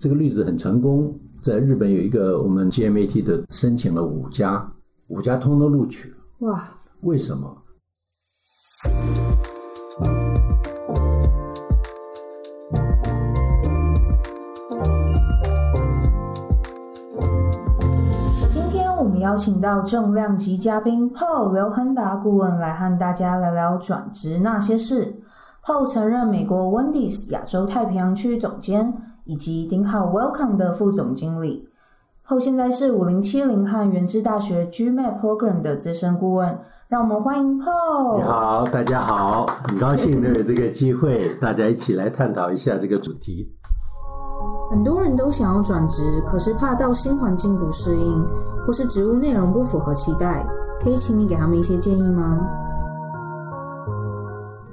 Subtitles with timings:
[0.00, 4.72] 这个例子很成功，在日本有一个我们 GMAT 的申请了五家，
[5.08, 6.16] 五家通都录取了。
[6.40, 6.62] 哇，
[7.00, 7.56] 为什么？
[18.52, 25.20] 今天我们邀请到重量级嘉宾 Paul 刘亨达顾问来和大家聊聊转职那些事。
[25.64, 28.94] Paul 曾任美国 Wendy's 亚洲太平洋区总监，
[29.28, 31.68] 以及顶好 Welcome 的副总经理。
[32.26, 36.58] Paul 现在是五零七零和原知大学 GMAT Program 的资深顾问。
[36.88, 38.16] 让我们欢迎 Paul。
[38.16, 43.46] 你好，大家好，很高兴能有这个机会，大家一起来探讨一下这个主题。
[44.70, 48.26] 很多人都想要转职，可是怕到新环境不适应，
[48.66, 50.46] 或是职务内容不符合期待，
[50.82, 52.40] 可以请你给他们一些建议吗？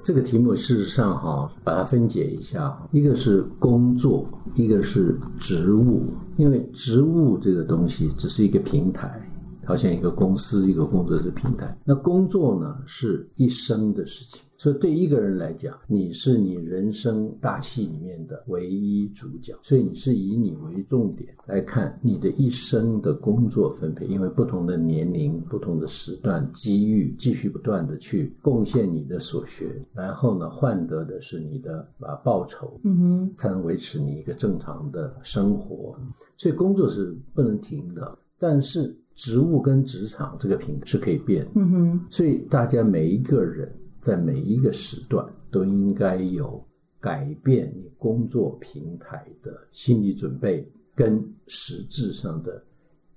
[0.05, 4.23] 这个题目事实上哈，把它分解一下，一个是工作，
[4.54, 6.04] 一个是职务。
[6.38, 9.20] 因为职务这个东西只是一个平台，
[9.65, 11.76] 好像一个公司、一个工作的平台。
[11.84, 14.45] 那工作呢，是一生的事情。
[14.58, 24.06] 所以对一个人来讲，你是你人生大戏里面的唯一主角，所以你是以你为重点来看你的一生的工作分配。
[24.06, 35.98] 因为不同的年龄、不同的时段、机遇，继续不断的去贡献你的所学，然后呢，换得的是你的啊报酬，嗯哼，才能维持你一个正常的生活。
[36.38, 41.46] 所以工作是不能停的，但是职务跟职场这个平台是可以变。
[41.56, 43.70] 嗯哼，所以大家每一个人。
[44.06, 46.64] 在每一个时段都应该有
[47.00, 52.64] 改变你工作平台的心理准备跟实质上的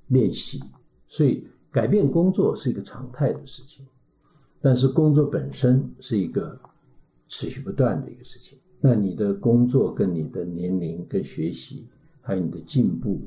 [0.06, 0.59] 练习，
[1.06, 3.84] 所以改变工作是一个常态的事情，
[4.62, 6.59] 但是工作本身是一个
[7.27, 8.59] 持续不断的一个事情。
[8.81, 11.86] 那你的工作跟你的年龄、跟学习，
[12.22, 13.20] 还有你的进步，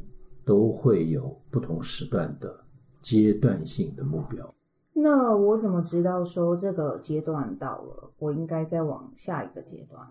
[0.43, 2.59] 都会有不同时段的
[3.01, 4.51] 阶段性的目标。
[4.93, 10.01] 那我怎么知道说这个阶段到了，我应该再往下一个阶段？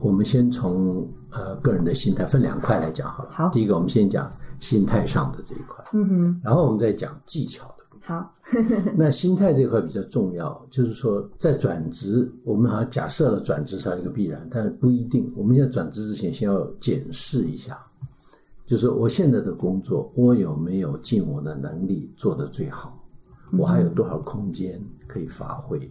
[0.00, 3.30] 我们先从呃个人的心态分两块来讲好了。
[3.30, 8.16] 好，第一个我们先讲心态上的这一块，嗯哼，然后我们再讲技巧的部分。
[8.16, 8.32] 好，
[8.96, 15.32] 那心态这一块比较重要，就是说在转职，我们好像假设了转职是一个必然，但是不一定。
[15.36, 17.76] 我们在转职之前，先要检视一下，
[18.64, 22.97] 就是我现在的工作，我有没有尽我的能力做得最好。
[23.56, 25.90] 我还有多少空间可以发挥？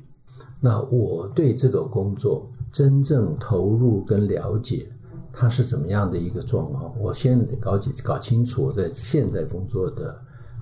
[0.59, 4.91] 那我对这个工作真正投入跟了解，
[5.31, 6.93] 它是怎么样的一个状况？
[6.99, 10.11] 我先搞解搞清楚我在现在工作的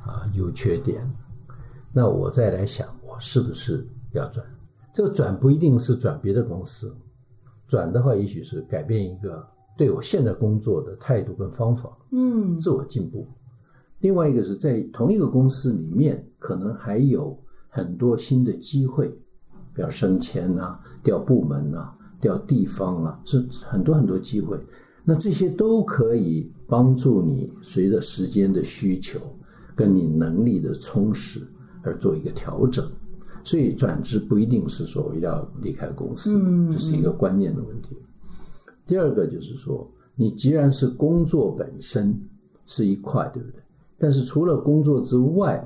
[0.06, 1.02] 啊优缺点，
[1.94, 4.46] 那我再来想我是不是要转？
[4.94, 6.96] 这个转不一定是转别的公司，
[7.68, 9.46] 转的话也许是改变一个
[9.78, 13.28] 对我现在工作的态度跟方法，嗯，自我进步。
[14.00, 17.38] 另外一个是在同一个公司里面，可能还有
[17.70, 19.08] 很多新的机会，
[19.74, 24.60] 比如升迁啊、调部门啊、调地方啊，是很多很多机会。
[25.04, 29.20] 那这些都可以帮助你随着时间的需求
[29.76, 31.42] 跟你能力的充实
[31.84, 32.84] 而做一个调整。
[33.44, 36.42] 所以转职不一定是说要离开公司，
[36.72, 37.96] 这是一个观念的问题。
[38.88, 42.20] 第二个就是说，你既然是工作本身
[42.66, 43.62] 是一块，对不对？
[43.98, 45.66] 但是除了工作之外，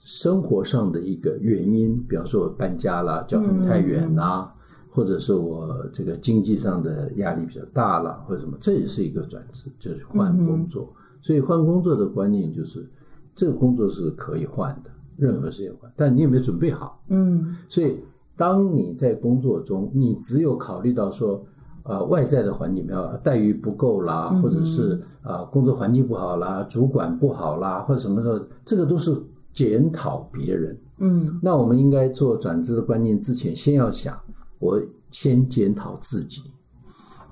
[0.00, 4.52] 生活上的一个原因，比方说我搬家啦，交通太远啦，
[4.90, 10.92] 或者是我这个经济上的压力比较大了，或者什么，这也是一个转职，就是换工作。
[11.22, 12.86] 所以换工作的观念就是，
[13.34, 17.02] 这个工作是可以换的，任何事情换，但你有没有准备好？
[17.08, 17.98] 嗯，所以
[18.36, 21.44] 当你在工作中，你只有考虑到说。
[21.84, 29.14] 啊，外在的环境，比如待遇不够啦，或者是啊工作环境不好啦，主管不好啦，或者什么的，这个都是
[29.52, 30.80] 检讨别人。
[30.98, 34.18] 嗯，那我们应该做转职的观念之前，先要想，
[34.58, 34.80] 我
[35.10, 36.44] 先检讨自己，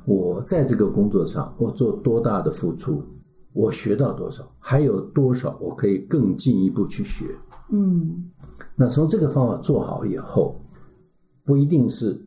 [0.04, 3.02] 我在这个工作上我做多大的付出，
[3.54, 7.24] 我学到多少，还有多少我可以更进一步去学。
[7.70, 8.30] 嗯，
[8.76, 10.60] 那从这个方法做好以后，
[11.46, 12.26] 不一定是。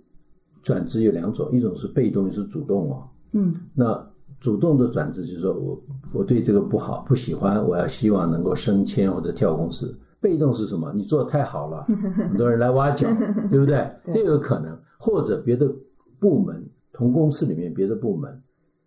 [0.65, 3.07] 转职有两种，一种是被动，一种是主动哦。
[3.33, 5.79] 嗯，那主动的转职就是说我
[6.11, 9.95] 我对这个不好，不喜欢，我要希望能够升迁或者跳公司。
[10.19, 10.91] 被动是什么？
[10.93, 11.85] 你做的太好了，
[12.17, 13.07] 很多人来挖角，
[13.51, 13.87] 对不对？
[14.11, 15.71] 这有可能，或者别的
[16.19, 18.41] 部门同公司里面别的部门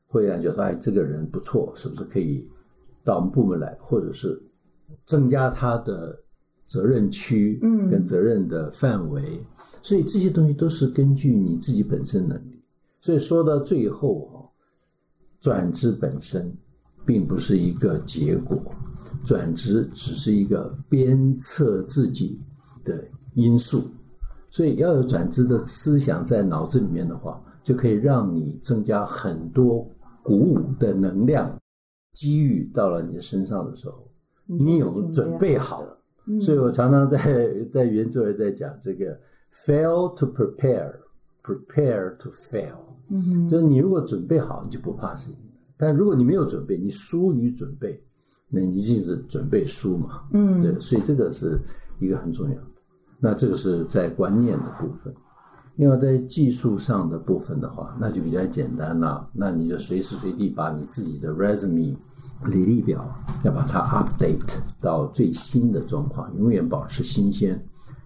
[0.08, 2.50] 会让觉得哎，这个人不错，是不是可以
[3.04, 4.42] 到我们部门来，或者是
[5.04, 6.18] 增加他的
[6.68, 9.44] 责任区，嗯，跟责任的范围。
[9.82, 12.62] 所以这些东西都是根据你自己本身能力。
[13.00, 14.36] 所以说到最后啊，
[15.40, 16.54] 转职本身
[17.06, 18.60] 并不是一个结果，
[19.26, 22.38] 转职只是一个鞭策自己
[22.84, 23.82] 的因素。
[24.50, 29.88] 所以要有转职的思想在脑子里面的话，就可以让你增加很多
[30.22, 31.56] 鼓舞的能量，
[32.14, 34.06] 机遇到了你的身上的时候，
[34.46, 35.84] 你有准备好。
[36.40, 37.18] 所以我常常在
[37.70, 39.18] 在原作也在讲这个
[39.52, 42.76] fail to prepare，prepare to fail。
[43.10, 45.38] 嗯就是你如果准备好，你就不怕事情；
[45.78, 48.02] 但如果你没有准备，你疏于准备，
[48.50, 50.24] 那你就是准备输嘛。
[50.32, 51.58] 嗯，对，所以这个是
[52.00, 52.66] 一个很重要的。
[53.18, 55.14] 那这个是在观念的部分，
[55.76, 59.28] 另外在技术上的部分的话，那就比较简单了。
[59.32, 61.96] 那你就随时随地把你自己的 resume
[62.44, 63.14] 履历表
[63.44, 67.64] 要把它 update 到最新的状况，永远保持新鲜。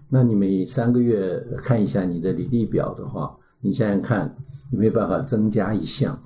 [0.09, 4.35] 那你每三个月看一下你的履历表的话，你想想看，
[4.71, 6.19] 有没有办法增加一项？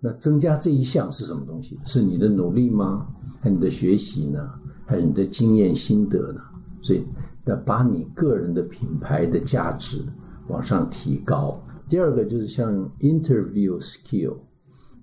[0.00, 1.76] 那增加这一项是什么东西？
[1.84, 3.06] 是你的努力吗？
[3.40, 4.48] 还是你的学习呢？
[4.86, 6.40] 还是你的经验心得呢？
[6.82, 7.04] 所以。
[7.44, 10.04] 要把你个人的品牌的价值
[10.48, 11.58] 往上提高。
[11.88, 14.36] 第二个就是像 interview skill，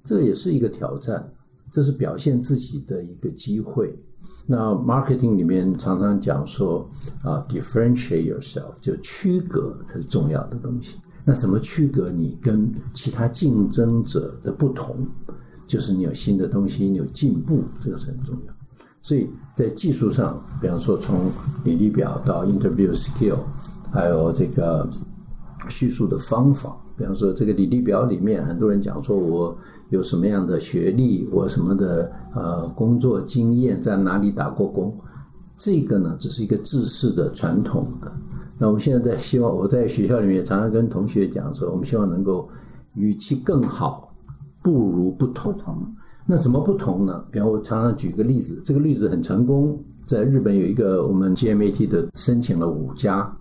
[0.04, 1.28] 这也是一个挑战，
[1.76, 3.94] 这是表现自己的一个机会。
[4.46, 6.88] 那 marketing 里面常常讲说
[7.22, 10.96] 啊，differentiate yourself，就区隔才是重要的东西。
[11.26, 14.96] 那怎么区隔你跟其他竞争者的不同？
[15.68, 18.54] 就是你有新的东西，你有进步，这个是很重要。
[19.02, 21.30] 所以在技术上，比方说从
[21.66, 23.40] 履历表到 interview skill，
[23.92, 24.90] 还有这个
[25.68, 29.58] 叙述的方法，比方说这个履历表里面，很多人讲说我
[29.90, 34.98] 有什么样的学历，我什么的呃工作经验，在哪里打过工，
[35.58, 38.12] 这个呢只是一个制式的传统的。
[38.58, 42.48] 那我们现在在希望我在学校里面常常跟同学讲说，我们希望能够
[42.94, 44.14] 与其更好，
[44.64, 45.54] 不如不同。
[46.26, 47.24] 那怎么不同呢？
[47.30, 53.38] 比方我常常举个例子，这个例子很成功，在日本有一个我们 GMAT 的申请了五家，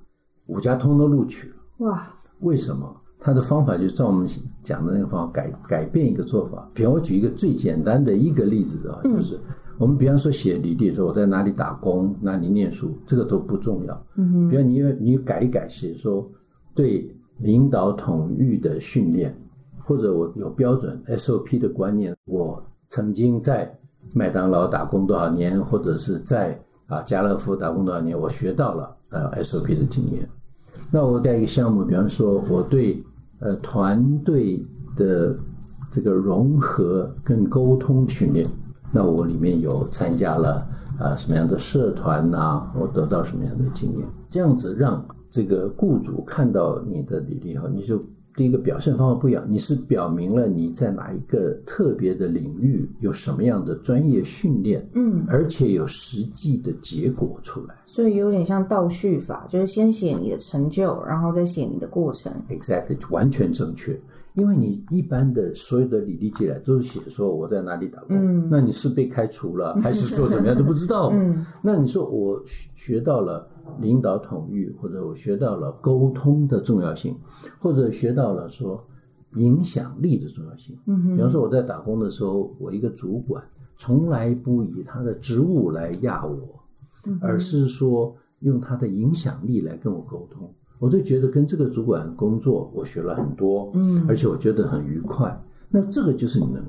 [0.49, 1.55] 五家通都录取了。
[1.79, 2.03] 哇！
[2.41, 2.95] 为什么？
[3.25, 4.29] 他的方法就照我们
[4.63, 6.69] 讲的那个方法改改变一个做法。
[6.75, 9.41] 比方我举一个最简单的一个例子啊，就是
[9.79, 14.07] 我们比方说写履历说我在哪里打工，哪里念书，这个都不重要。
[14.17, 14.49] 嗯哼。
[14.51, 16.31] 比方你你改一改写说
[16.75, 19.35] 对领导统御的训练，
[19.83, 22.63] 或者我有标准 SOP 的观念，我。
[22.87, 23.77] 曾经在
[24.15, 26.57] 麦当劳打工多少年，或者是在
[26.87, 30.29] 啊家乐福打工多少年，我学到了呃 SOP 的经验。
[30.93, 33.03] 那我在一个项目，比方说我对
[33.41, 34.63] 呃团队
[34.97, 35.35] 的
[35.91, 38.47] 这个融合跟沟通训练，
[38.93, 40.67] 那我里面有参加了
[40.99, 48.01] 啊什么样的社团呐，我得到什么样的经验，这样子让这个雇主看到你的履历后，你就。
[48.37, 62.33] 第一个表现方法不一样，你是表明了你在哪一个特别的领域有什么样的专业训练，嗯，而且有实际的结果出来，所以有点像倒叙法，就是先写你的成就，然后再写你的过程。
[62.49, 63.99] Exactly，完全正确。
[64.35, 71.11] 因为你一般的所有的履历进来都是写说我在哪里打工，那你是被开除了还是说怎么样都不知道。
[71.15, 72.43] 嗯那你说我
[72.75, 73.49] 学到了
[73.81, 77.17] 领导统御，或者我学到了沟通的重要性，
[77.59, 78.85] 或者学到了说
[79.35, 80.79] 影响力的重要性。
[80.87, 83.43] 嗯比方说我在打工的时候，我一个主管
[83.77, 86.61] 从来不以他的职务来压我，
[87.21, 90.53] 而是说用他的影响力来跟我沟通。
[90.79, 95.43] 我就觉得跟这个主管工作，我学了很多，嗯，而且我觉得很愉快。
[95.71, 96.63] 那这个就是你能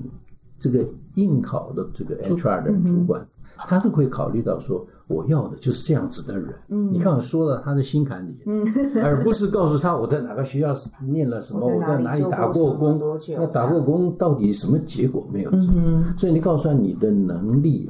[0.57, 0.83] 这个
[1.15, 3.27] 应考的这个 HR 的主管，
[3.57, 6.53] 他都会考虑到说，我要的就是这样子的人。
[6.69, 8.65] 嗯，你看我说了他的心坎里，嗯，
[9.03, 10.73] 而不是告诉他我在哪个学校
[11.07, 15.49] 念了什么， 我在哪里打过工，那打过工到底什么结果没有？
[15.51, 17.89] 嗯，所以你告诉他你的能力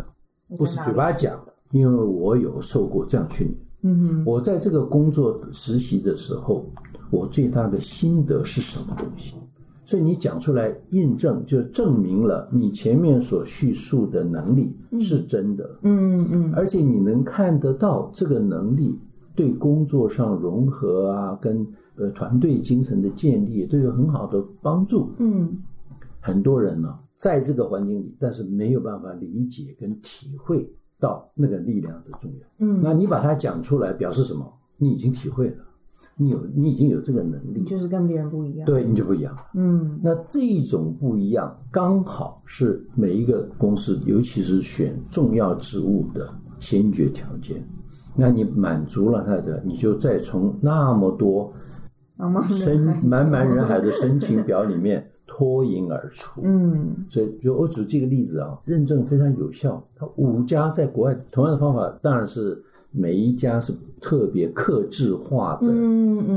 [0.57, 3.59] 不是嘴巴讲的，因为我有受过这样训练。
[3.87, 6.65] 嗯，我在这个工作实习的时候，
[7.11, 9.35] 我最大的心得是什么东西？
[9.85, 15.63] 所以你讲出来印证，就证明了你前面所叙述的能力是真的。
[15.83, 18.99] 嗯嗯，而且你能看得到这个能力
[19.35, 21.65] 对工作上融合啊，跟
[21.95, 25.09] 呃团队精神的建立都有很好的帮助。
[25.19, 25.57] 嗯，
[26.19, 30.69] 很多人呢在这个环境里，但是没有办法理解跟体会。
[30.97, 34.51] 到那个力量的重要，嗯，那你把它讲出来，表示什么？
[34.77, 35.57] 你已经体会了，
[36.17, 47.61] 你有，你已经有这个能力，就是跟别人不一样，对，你就不一样，嗯，那这一种不一样，刚好是每一个公司，尤其是选重要职务的先决条件。
[48.15, 51.51] 那你满足了他的，你就再从那么多
[52.47, 56.39] 申茫茫人海的申请表里面脱颖而出。
[56.45, 59.85] 嗯所以，就我举这个例子啊，认证非常有效。
[59.97, 62.63] 它五家在国外同样的方法，当然是
[62.95, 65.67] 每一家是特别克制化的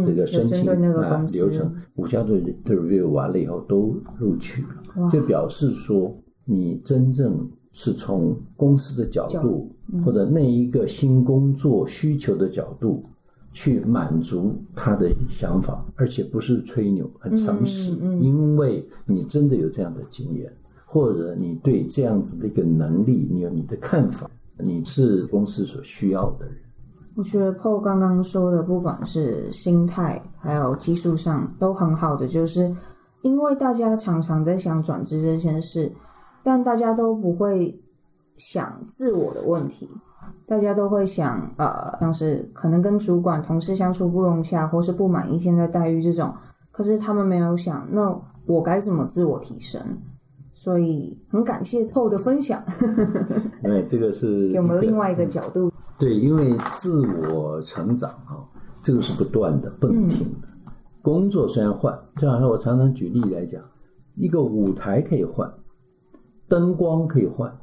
[0.05, 10.03] 这个申请啊流程，五家都都 review 完了以后都录取了，就表示说你真正是从公司的角度嗯。
[10.03, 13.01] 或者那一个新工作需求的角度
[13.53, 18.23] 去满足他的想法，而且不是吹牛，很诚实，嗯。
[18.23, 20.53] 因为你真的有这样的经验，
[20.87, 26.57] 或者你对这样子的一个能力，你有你的看法，你是公司所需要的人。
[27.17, 32.73] 我觉得 Paul 刚刚说的，不管是心态还有技术上都很好的，就是
[33.23, 35.93] 因为大家常常在想转职这件事，
[36.45, 37.83] 但大家都不会
[38.37, 39.89] 想自我的问题，
[40.47, 46.33] 大家都会想呃，像是可能跟主管、同事相处不融洽，或是不满意现在待遇这种，
[46.71, 49.83] 可是他们没有想，那我该怎么自我提升？
[50.59, 52.61] 所以很感谢 Paul 的分享，
[53.63, 55.71] 因为这个是给我们另外一个角度。
[56.01, 57.01] 对，因为自
[57.33, 58.43] 我成长啊，
[58.83, 60.49] 这个是不断的、不能停的。
[61.01, 63.63] 工作虽然换，就好像我常常举例来讲，
[64.17, 65.49] 一个舞台可以换，
[66.49, 67.57] 灯光可以换，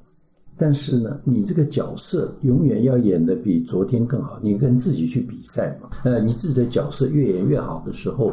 [0.57, 4.39] 但是呢，你这个角色永远要演的比昨天更好。
[4.41, 8.31] 你跟自己去比赛嘛，呃，你自己的角色越演越好的时候，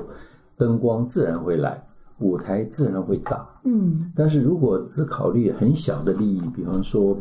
[0.56, 1.84] 灯光自然会来，
[2.20, 3.48] 舞台自然会大。
[3.64, 7.16] 嗯但是如果只考虑很小的利益，比方说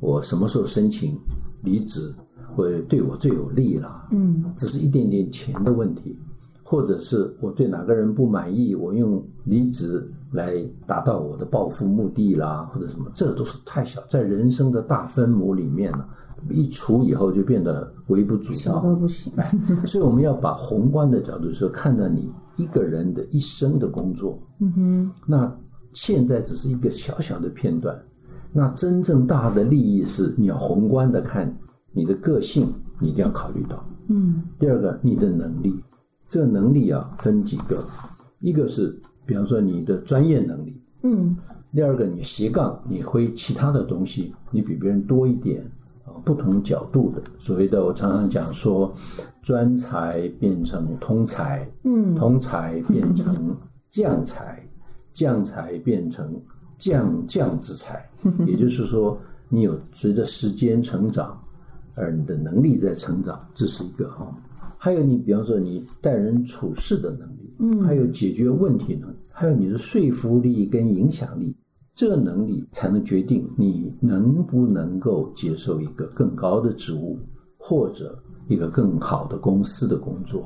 [0.00, 1.18] 我什么时候申请
[1.62, 2.14] 离职
[2.54, 6.18] 会对我最有利啦，嗯只是一点点钱的问题，
[6.62, 10.52] 或者是我对哪个人不满意，我用离职来
[10.86, 16.04] 达到我的报复目的啦，或者什么，这都是太小，在人生的大分母里面呢，
[16.50, 18.82] 一除以后就变得微不足小道。
[18.82, 19.32] 到不行。
[19.86, 25.10] 所以我们要把宏观的角度说，看到你一个人的一生的工作，嗯哼。
[25.26, 25.58] 那
[25.96, 27.98] 现在只是一个小小的片段，
[28.52, 31.58] 那真正大的利益是你要宏观的看
[31.90, 33.82] 你的个性，你一定要考虑到。
[34.08, 34.42] 嗯。
[34.58, 35.82] 第二个，你的能力，
[36.28, 37.82] 这个能力啊分几个，
[38.40, 41.34] 一个是比方说你的专业能力，嗯。
[41.72, 45.62] 第二个你斜杠，你会其他的东西，你比别人多一点
[46.04, 47.22] 啊，不同角度的。
[47.38, 48.92] 所谓的我常常讲说，
[49.40, 52.14] 专才变成通才，嗯。
[52.14, 53.56] 通才变成
[53.88, 54.65] 将才，
[55.16, 56.38] 将才变成
[56.76, 58.06] 将将之才。
[58.46, 59.18] 也就是说，
[59.48, 61.40] 你有随着时间成长，
[61.94, 64.30] 而你的能力在成长，这是一个哈。
[64.76, 71.56] 还有你，比方说你待人处事的能力，嗯，还有解决问题能力，还有你的说服力跟影响力，
[71.94, 77.18] 这个能力才能决定你能不能够接受一个更高的职务，
[77.56, 78.18] 或者
[78.48, 80.42] 一个更好的公司的工作。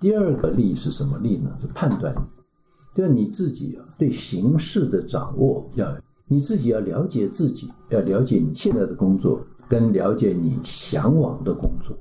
[0.00, 1.54] 第二个力是什么力呢？
[1.60, 2.18] 是判断力，
[2.94, 5.86] 就是你自己啊对形势的掌握要
[6.28, 11.96] 你自己要了解自己，要了解你现在的工作，跟了解你向往的工作，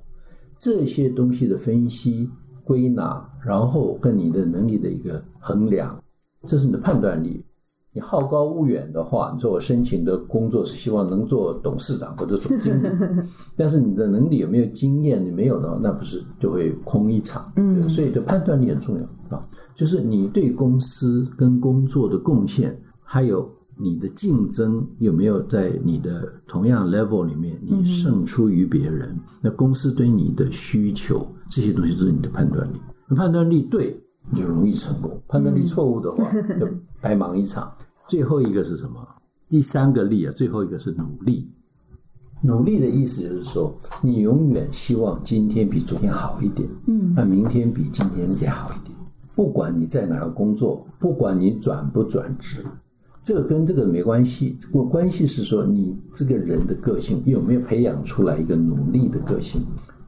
[0.57, 2.29] 这些东西的分析
[2.63, 6.01] 归纳，然后跟你的能力的一个衡量，
[6.47, 7.43] 这是你的判断力。
[7.93, 12.87] 你好高骛远的话，你说我申请的工作是希望能做董事长或者总经理，
[13.57, 15.23] 但是你的能力有没有经验？
[15.23, 17.51] 你没有的话，那不是就会空一场。
[17.57, 19.45] 嗯，所以这判断力很重要啊，
[19.75, 23.45] 就是你对公司跟工作的贡献，还有
[23.77, 29.19] 你的竞争有没有在你的同样 level 里面，你胜出于别人？
[29.41, 32.77] 那公司对你的需求，这些东西都是你的判断力。
[33.17, 36.23] 判断力对，你就容易成功；判断力错误的话，
[36.59, 36.67] 就
[37.01, 37.71] 白忙一场。
[38.07, 39.07] 最后一个是什么？
[39.49, 41.49] 第三个力啊，最后一个是努力。
[42.43, 48.97] 努力的意思就是说，你永远希望今天比昨天好一点，嗯，那明天比今天也好一点。
[49.35, 52.63] 不管你在哪儿工作，不管你转不转职，
[53.21, 54.57] 这个跟这个没关系。
[54.71, 59.61] 我关系是说，你这个人的个性有没有培养出来一个努力的个性？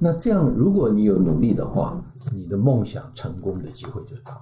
[0.04, 4.34] 那这样，如果你有努力的话，你的梦想成功的机会就大。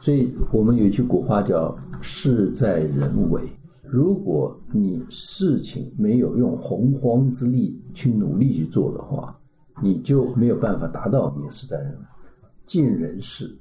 [0.00, 3.42] 所以我们有一句古话叫“事在人为”。
[3.82, 9.36] 如果你事情没有用洪荒之力去努力去做的话，
[9.82, 12.06] 你就没有办法达到你的事在人为。
[12.64, 13.58] 尽人事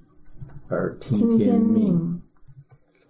[0.68, 2.22] 而听天命。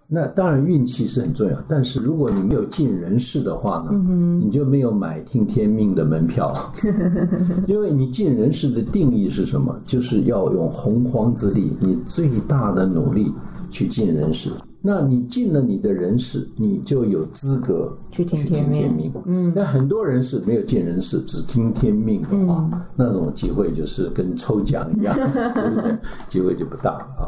[0.10, 3.92] 命，那当然运气是很重要，但是如果你没有尽人事的话呢，
[4.44, 6.54] 你就没有买听天命的门票，
[7.68, 9.80] 因为你尽人事的定义是什么？
[9.86, 13.32] 就是要用洪荒之力，你最大的努力
[13.70, 14.52] 去尽人事。
[14.82, 19.12] 那你尽了你的人事，你就有资格去听天命。
[19.26, 25.14] 嗯，那很多人是没有尽人事，只听天命的话，那种机会就是跟抽奖一样，
[25.54, 25.98] 对不对？
[26.30, 27.28] 机会就不大了啊。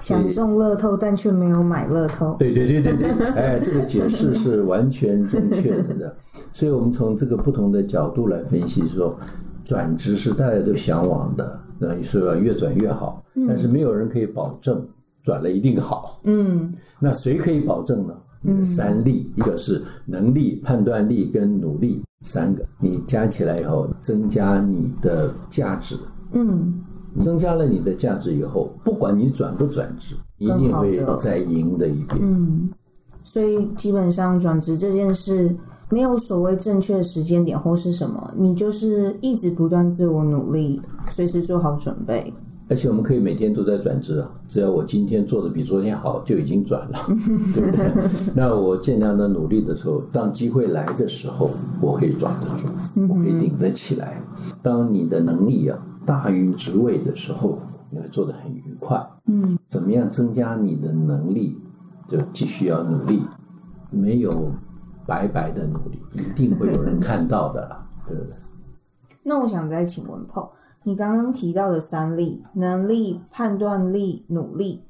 [0.00, 2.36] 想中乐透，但却没有买乐透。
[2.38, 6.14] 对对对对对，哎，这个解释是完全正确的。
[6.52, 9.18] 所以我们从这个不同的角度来分析，说
[9.64, 14.86] 转职是大家都向往的，那说越转越好，但是没有人可以保证
[15.22, 16.20] 转了一定好。
[16.24, 18.14] 嗯， 那谁可以保证呢？
[18.64, 25.96] 三力，一个是能力、判断力跟努力，三个你加起来以后，增加你的价值。
[26.32, 26.80] 嗯，
[27.24, 32.18] 增加了你的价值以后，不管你转不转职，一定会再赢的一遍。
[32.20, 32.70] 嗯，
[33.22, 35.54] 所以基本上转职这件事
[35.90, 42.32] 没有所谓正确的时间点或是什么，你就是一直不断自我努力，随时做好准备。
[42.70, 46.98] 而且我们可以每天都在转职啊，只要我今天做的比昨天好，就已经转了，
[47.54, 47.90] 对不对？
[48.34, 51.48] 那我尽量的努力的时候，当机会来的时候，
[51.80, 54.22] 我可以抓得住，我可以顶得起来。
[54.62, 57.58] 当你的能力啊大于职位的时候，
[57.90, 59.06] 你会做得很愉快。
[59.26, 61.60] 嗯，怎么样增加你的能力，
[62.06, 63.26] 就继续要努力，
[63.90, 64.30] 没有
[65.06, 68.32] 白白的努力，一定会有人看到的啦， 对不对？
[69.24, 70.48] 那我想再请问 Paul。
[70.84, 74.84] 你刚刚提到的三力：能力、判断力、努力。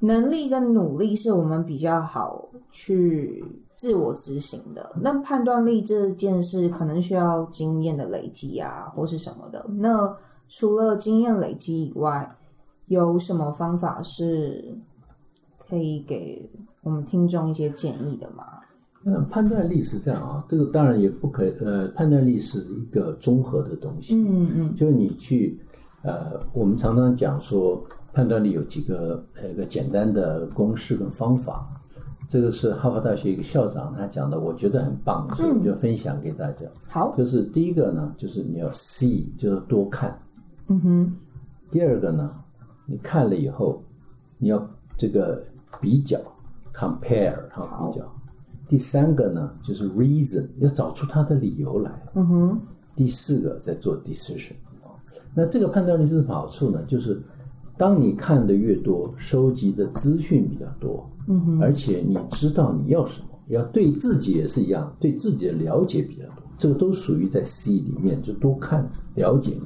[0.00, 3.44] 能力跟努力是我们比较好去
[3.76, 4.94] 自我执行的。
[5.00, 9.64] 那判断力这件事可能需要经验的累积啊，或是什么的。
[9.78, 10.16] 那
[10.48, 12.28] 除了经验累积以外，
[12.86, 14.76] 有什么方法是
[15.58, 16.50] 可以给
[16.82, 18.44] 我们听众一些建议的吗？
[19.02, 24.16] 那判断力是这样啊，这个当然也不可呃，判断力是一个综合的东西。
[24.16, 25.60] 嗯嗯，就是你去
[26.02, 31.68] 呃，我们常常讲说判断力有几个呃一个简单的公式跟方法。
[32.34, 36.66] 这个是哈佛大学一个校长他讲的，我觉得很棒，所以我就分享给大家。
[36.88, 40.18] 好，就是第一个呢，就是你要 see，就是多看。
[40.66, 41.14] 嗯哼。
[41.70, 42.28] 第二个呢，
[42.86, 43.80] 你看了以后，
[44.38, 45.44] 你要这个
[45.80, 46.18] 比较
[46.74, 48.04] compare 哈，比较。
[48.68, 51.92] 第三个呢，就是 reason，要找出它的理由来。
[52.14, 52.60] 嗯哼。
[52.96, 54.90] 第四个在做 decision 啊。
[55.34, 56.82] 那这个判断力是什么好处呢？
[56.88, 57.22] 就是
[57.78, 69.62] 当你看的越多，收集的资讯比较多，嗯哼，而且你知道你要什么，要对自己也是一样，对自己的了解比较多，这个都属于在 C 里面，就多看了解你。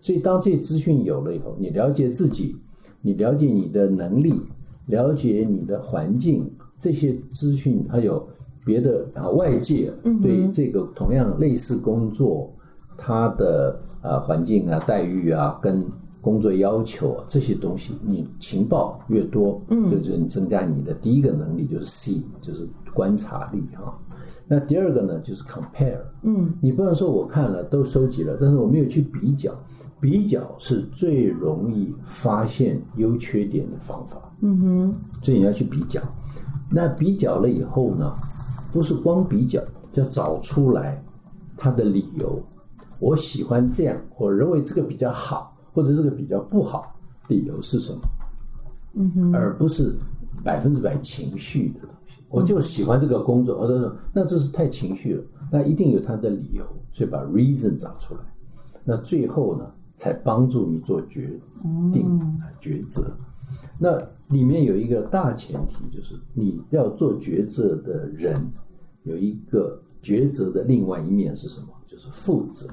[0.00, 2.56] 所以当这些资讯有了以后，你了解自己，
[3.02, 4.34] 你了解你的能力，
[4.86, 6.50] 了解你的环境。
[6.76, 8.28] 这些资讯还有
[8.66, 9.90] 别的啊，外界
[10.20, 12.52] 对这个同样类似工作，
[12.98, 15.80] 它的啊环境啊、待遇啊、跟
[16.24, 23.94] 工作要求啊这些东西，你情报越多，嗯，就是你增加你的第一个能力就是 C，就是观察力哈。
[24.48, 29.52] 那第二个呢，就是 compare，嗯，你不能说我看了都收集了，但是我没有去比较，
[30.00, 36.00] 比较是最容易发现优缺点的方法，嗯哼，所以你要去比较。
[36.70, 38.10] 那比较了以后呢，
[38.72, 39.62] 不是光比较，
[39.94, 41.02] 要找出来
[41.56, 42.40] 它的理由。
[43.00, 48.00] 我喜欢这样，我认为这个比较好，或者这个比较不好，理由是什么？
[48.94, 49.94] 嗯哼，而不是
[50.44, 52.20] 百分之百情绪的东西。
[52.28, 58.20] 我就喜欢这个工作，或者说那这是太情绪了，那一定有他的理由，所以把 reason 找出来。
[58.84, 61.38] 那最后呢，才帮助你做决
[61.92, 62.20] 定、
[62.60, 63.16] 抉择。
[63.80, 68.52] 那里面有一个大前提，就是你要做抉择的人，
[69.02, 71.66] 有一个抉择的另外一面是什么？
[71.86, 72.66] 就是负责，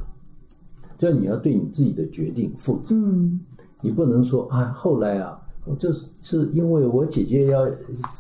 [1.01, 2.93] 就你要对你自己的决定负责。
[2.93, 3.39] 嗯，
[3.81, 7.67] 你不能说啊，后来啊，我就是是因为我姐姐要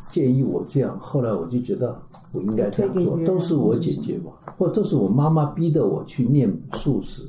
[0.09, 1.95] 建议我这样，后来我就觉得
[2.33, 7.21] 我应该这样做，都是我姐姐吧，或都是我妈妈逼的我去念硕士，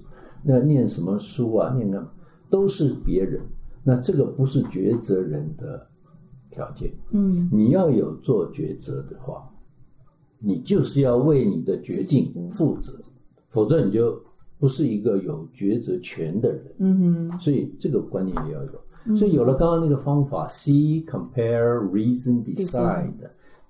[0.43, 2.09] 那念什么书啊，念干嘛，
[2.49, 3.39] 都是别人。
[3.85, 5.87] 那这个不是抉择人的
[6.51, 9.51] 条件，嗯，你要有做抉择的话，
[10.39, 12.99] 你就是要为你的决定负责，
[13.51, 14.19] 否则你就
[14.63, 23.13] 不是一个有抉择权的人，嗯哼，所以这个观念也要有，所以有了刚刚那个方法，see、compare、reason、decide，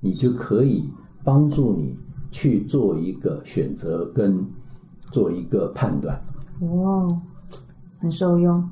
[0.01, 0.85] 你就可以
[1.25, 1.95] 帮助你
[2.31, 4.47] 去做一个选择跟
[5.11, 6.15] 做一个判断，
[6.61, 7.09] 哇，
[7.99, 8.71] 很受用。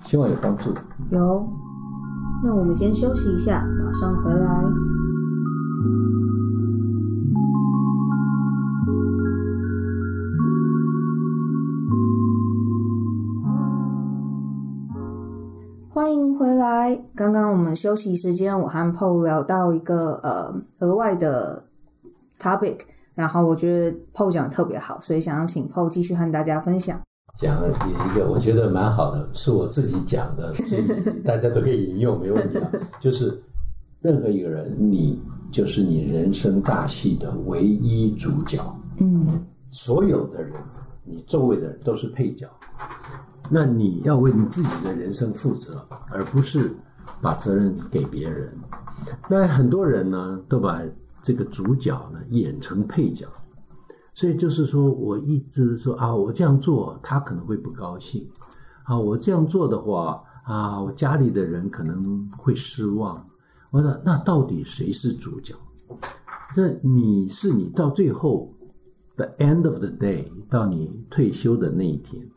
[0.00, 0.70] 希望有帮助。
[1.12, 1.48] 有，
[2.42, 4.89] 那我们先休息一下，马上回来。
[16.00, 16.96] 欢迎回来。
[17.14, 21.64] 刚刚我们休息时间，我和 Paul 聊到一个呃额外的
[22.38, 22.78] topic，
[23.14, 26.98] 然后我觉得 Paul 讲的特别好，所以想要请 Paul 继续和大家分享。
[27.36, 32.70] 讲了一个我觉得蛮好的，是我自己讲的，所以大家都可以引用，没问题啊。
[32.98, 33.38] 就是
[34.00, 35.20] 任何一个人，你
[35.52, 38.58] 就是你人生大戏的唯一主角。
[39.00, 40.54] 嗯所有的人，
[41.04, 42.48] 你周围的人都是配角。
[43.50, 45.74] 那你要为你自己的人生负责，
[46.10, 46.72] 而不是
[47.20, 48.54] 把责任给别人。
[49.28, 50.80] 那很多人呢，都把
[51.20, 53.26] 这个主角呢演成配角，
[54.14, 58.28] 所以就是说我一直说啊，我这样做他可能会不高兴
[58.84, 63.26] 啊，我这样做的话啊，我家里的人可能会失望。
[63.72, 65.54] 我说那到底谁是主角？
[66.54, 68.52] 这你是你到最后
[69.16, 72.29] the end of the day，到你退休的那一天，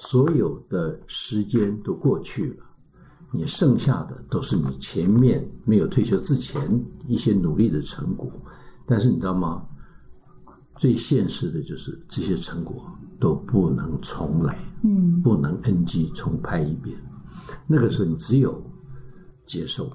[0.00, 2.64] 所有的时间都过去了，
[3.32, 8.32] 你剩下的都是你前面没有退休之前一些努力的成果。
[8.86, 9.66] 但是你知道吗？
[10.78, 16.98] 最现实的就是这些成果都不能重来，嗯不能 NG 重拍一遍。
[17.66, 18.64] 那个时候你只有
[19.44, 19.94] 接受，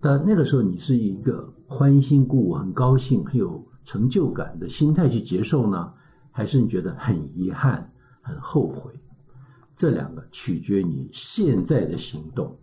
[0.00, 5.92] 但那个时候你是一个欢欣鼓舞、很高兴、很有成就感的心态去接受呢，
[6.32, 8.99] 还是你觉得很遗憾、很后悔？
[9.80, 12.54] 这两个取决于你现在的行动。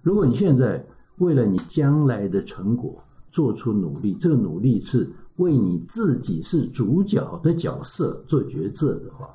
[0.00, 0.82] 如果你现在
[1.18, 2.96] 为了你将来的成果
[3.30, 9.28] 做出努力，这个努力是为你自己是主角的角色做决策的话，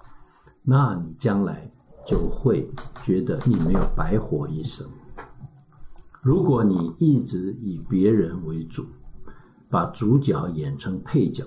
[0.63, 1.71] 那你将来
[2.03, 2.67] 就会
[3.05, 4.87] 觉得你没有白活一生。
[6.23, 8.83] 如果你一直以别人为主，
[9.69, 11.45] 把主角演成配角，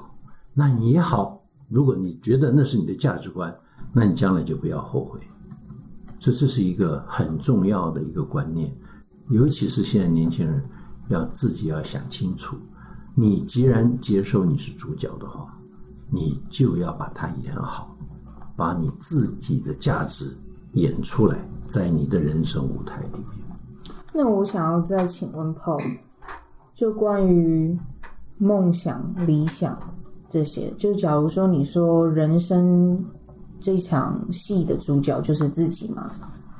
[0.53, 1.43] 那也好。
[1.69, 3.53] 如果你觉得那是你的价值观，
[3.93, 5.19] 那你将来就不要后悔。
[6.25, 8.75] 这这是一个很重要的一个观念，
[9.29, 10.65] 尤其是现在年轻人
[11.11, 12.57] 要自己要想清楚。
[13.15, 15.55] 你既然接受你是主角的话，
[16.11, 17.95] 你就要把它演好，
[18.57, 20.35] 把你自己的价值
[20.73, 23.59] 演出来，在你的人生舞台里面。
[24.15, 25.99] 那我想要再请问 Paul，
[26.73, 27.79] 就关于
[28.39, 29.79] 梦想、理想
[30.27, 33.05] 这些，就假如说你说人生
[33.65, 36.11] 这场戏的主角就是自己嘛，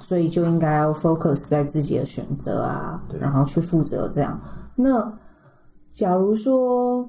[0.01, 4.41] 所以就应该要 focus 在自己的选择啊，然后去负责这样。
[4.75, 5.15] 那
[5.91, 7.07] 假如说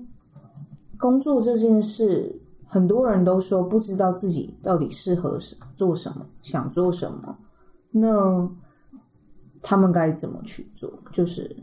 [1.00, 7.38] 工作这件事，很多人都说不知道自己到底适合什做什么，想做什么，
[7.92, 8.52] 那
[9.62, 10.92] 他们该怎么去做？
[11.14, 11.56] 就是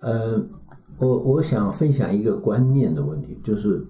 [0.00, 0.42] 呃，
[0.98, 3.86] 我我想分享一个观念的问题，就是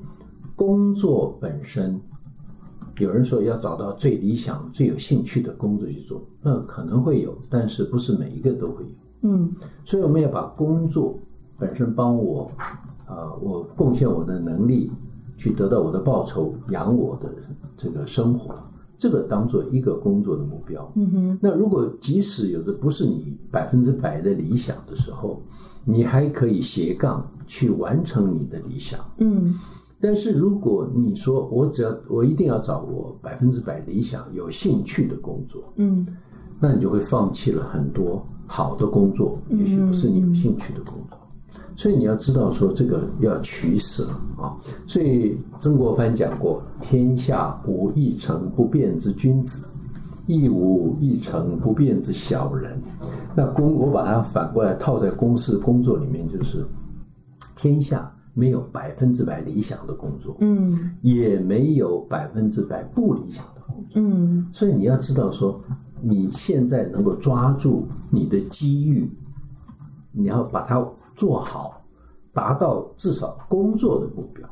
[0.55, 2.00] 工作本身，
[2.98, 8.90] 有人说要找到最理想、最有兴趣的工作去做，那可能会有，但是不是每一个都会有。
[9.22, 9.50] 嗯
[9.85, 11.18] 所以我们要把工作
[11.59, 12.46] 本身帮我，
[13.07, 14.90] 啊、我贡献我的能力，
[15.37, 17.33] 去得到我的报酬，养我的
[17.76, 18.54] 这个生活，
[18.98, 20.92] 这个当做一个工作的目标。
[20.94, 25.42] 嗯哼那如果即使有的不是你百分之百的理想的时候，
[25.85, 29.00] 你还可以斜杠去完成你的理想。
[29.18, 29.52] 嗯
[30.04, 36.06] 但是如果你说我只要我一定要找我百分之百理想、有兴趣的工作，嗯
[36.60, 41.18] 那你就会放弃了很多好的工作，也许不是你有兴趣的工作。
[41.74, 44.04] 所以你要知道说这个要取舍
[44.36, 44.54] 啊。
[44.86, 49.66] 所以曾国藩讲过：“天下无一成不变之君子，
[50.26, 52.78] 亦无一成不变之小人。”
[53.34, 56.62] 那公我把它反过来套在公司工作里面，就是
[57.56, 63.92] 天下没有百分之百理想的工作，嗯也没有百分之百不理想的工作。
[63.94, 65.61] 嗯所以你要知道说，
[66.03, 69.09] 你现在能够抓住你的机遇，
[70.12, 70.85] 你要把它
[71.16, 71.85] 做好，
[72.33, 74.49] 达到至少工作的目标。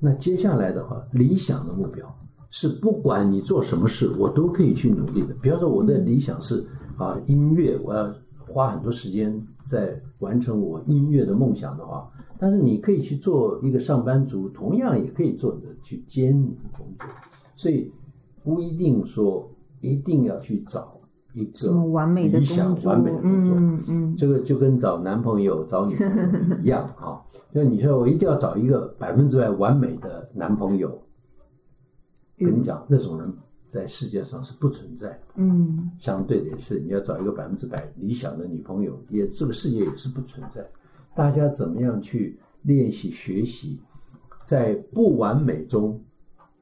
[0.00, 2.12] 那接下来的话，理想的目标
[2.50, 5.34] 是不管你做什么事，我都可以去努力的。
[5.40, 8.12] 比方说，我的理想是啊，音乐，我要
[8.52, 12.06] 花很多时间在完成我音乐的梦想的话，
[12.38, 17.08] 但是你可以去做一个上班族，同样也可以做你的去兼你的工作。
[17.56, 17.90] 所以
[18.44, 20.92] 不一定说一定要去找
[21.32, 22.92] 一个什么完美的理想工作？
[22.92, 23.56] 完美的工作。
[23.58, 26.06] 嗯嗯这个就跟找男朋友、找女朋
[26.50, 27.22] 友一样啊。
[27.54, 30.90] 就你说我一定要找一个百分之百完美的男朋友，
[32.36, 33.32] 跟你讲，那种人
[33.72, 35.20] 在世界上是不存在的。
[35.36, 40.62] 嗯相对的也是，你要找一个百分之百理想的女朋友，也这个世界也是不存在。
[41.14, 43.80] 大家怎么样去练习学习，
[44.44, 45.98] 在不完美中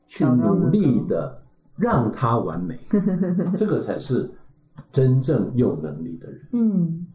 [0.06, 1.36] 去努力的
[1.76, 2.78] 让它完美，
[3.58, 4.30] 这个才是
[4.92, 6.40] 真正有能力的人。
[6.52, 7.06] 嗯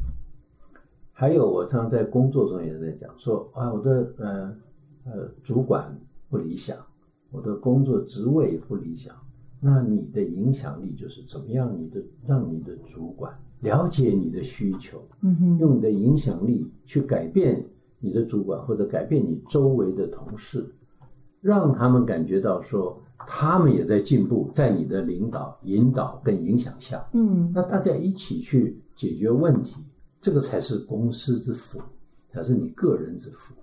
[1.14, 4.56] 还有，我常常在工作中也在讲说啊，我的呃
[5.06, 5.98] 呃主管
[6.30, 6.76] 不理想，
[7.32, 9.16] 我的工作职位不理想，
[9.68, 11.76] 那你的影响力就是怎么样？
[11.76, 17.66] 你的让你的主管了解你的需求，嗯哼，用你的影响力去改变
[17.98, 20.64] 你的主管或者改变你周围的同事，
[21.42, 29.84] 让他们感觉到说他们也在进步，在你的领导、引导跟影响下，嗯那大家一起去解决问题，
[30.20, 31.80] 这个才是公司之福，
[32.30, 33.56] 才是你个人之福，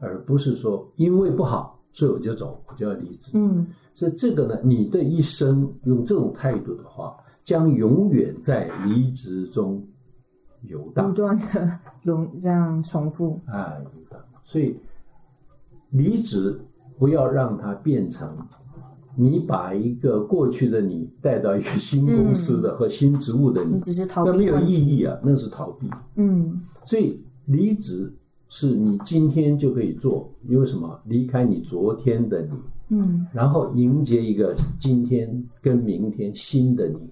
[0.00, 3.38] 而不是说因为不好，所以我就走，我就要离职。
[3.38, 9.86] 嗯所以这个呢，你的一生用这种态度的话，将永远在离职中
[10.68, 14.20] 游荡不断的容这样重复，啊，游荡。
[14.42, 14.76] 所以
[15.90, 16.60] 离职
[16.98, 18.28] 不要让它变成
[19.16, 25.88] 你把一个过去的你带到一个新公司的和新职务的你，你只是逃那没有意义啊，那是逃避。
[26.16, 28.12] 嗯所以离职
[28.48, 31.00] 是你今天就可以做，因为什么？
[31.06, 32.56] 离开你昨天的你，
[32.88, 37.10] 嗯然后迎接一个今天跟明天新的你，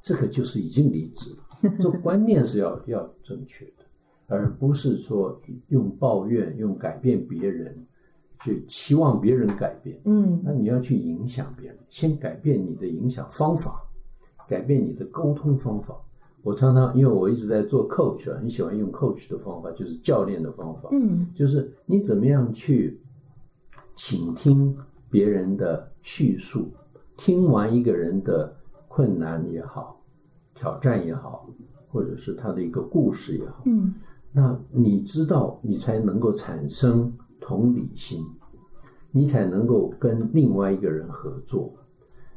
[0.00, 1.72] 这个就是已经离职了。
[1.78, 3.84] 这观念是要要正确的，
[4.28, 7.86] 而不是说用抱怨、用改变别人
[8.40, 10.00] 去期望别人改变。
[10.04, 13.82] 嗯那你要去影响别人，先改变你的影响方法，
[14.48, 15.94] 改变你的沟通方法。
[16.42, 20.88] 我常常因为我一直在做 coach，很喜欢用 coach 的方法，就是教练的方法。
[20.92, 22.98] 嗯就是你怎么样去
[23.94, 24.74] 倾听
[25.10, 26.70] 别人的叙述，
[27.16, 28.56] 听完一个人的
[28.88, 30.00] 困难也好、
[30.54, 31.48] 挑战也好，
[31.88, 33.92] 或者是他的一个故事也好，嗯
[34.32, 38.24] 那你知道，你才能够产生同理心，
[39.10, 41.74] 你才能够跟另外一个人合作。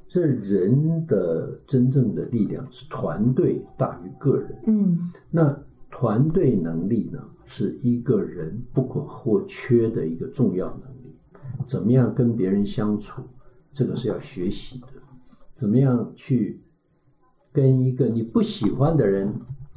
[0.08, 4.60] 这人的真正的力量是团队大于个人。
[4.68, 4.98] 嗯
[5.32, 5.56] 那
[5.90, 10.93] 团队能力呢，是一个人不可或缺的一个重要能力。
[11.66, 13.22] 怎么样跟别人相处，
[13.72, 14.88] 这个是要学习的。
[15.54, 16.62] 怎么样去
[17.52, 19.34] 跟一个你不喜欢的人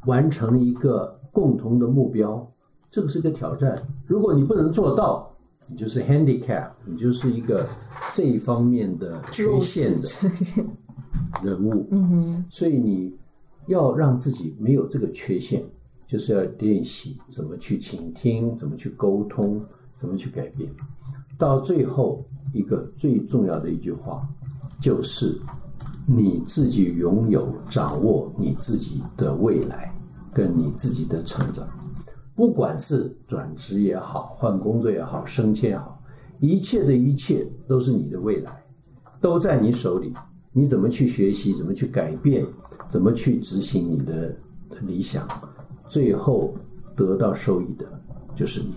[0.06, 2.50] 完成一个共同的目标，
[2.90, 3.80] 这个是个挑战。
[4.06, 5.30] 如果你不能做到，
[5.68, 7.66] 你就是 handicap，你就是一个
[8.14, 10.08] 这一方面的缺陷的
[11.42, 11.86] 人物。
[11.90, 13.18] 嗯哼所以你
[13.66, 15.62] 要让自己没有这个缺陷，
[16.06, 19.60] 就是要练习怎么去倾听，怎么去沟通，
[19.98, 20.72] 怎么去改变。
[21.38, 24.20] 到最后一个最重要的一句话，
[24.80, 25.38] 就是
[26.06, 29.94] 你自己拥有、掌握你自己的未来，
[30.32, 31.68] 跟你自己的成长。
[32.34, 36.00] 不管是转职也好，换工作也好，升迁也好，
[36.38, 38.64] 一切的一切都是你的未来，
[39.20, 40.12] 都在你手里。
[40.52, 42.46] 你怎么去学习，怎么去改变，
[42.88, 44.34] 怎么去执行你的
[44.80, 45.26] 理想，
[45.86, 46.54] 最后
[46.94, 47.84] 得到收益的
[48.34, 48.72] 就是你。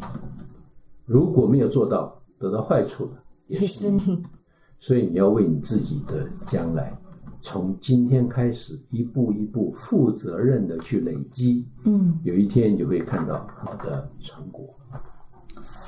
[1.05, 3.11] 如果没有做到，得到坏处的
[3.47, 3.99] 也也是你。
[3.99, 4.23] 是你，
[4.79, 6.97] 所以你要为你自己的将来，
[7.41, 14.65] 从今天开始一步一步负责任的去累积，嗯有一天你就会看到好的成果。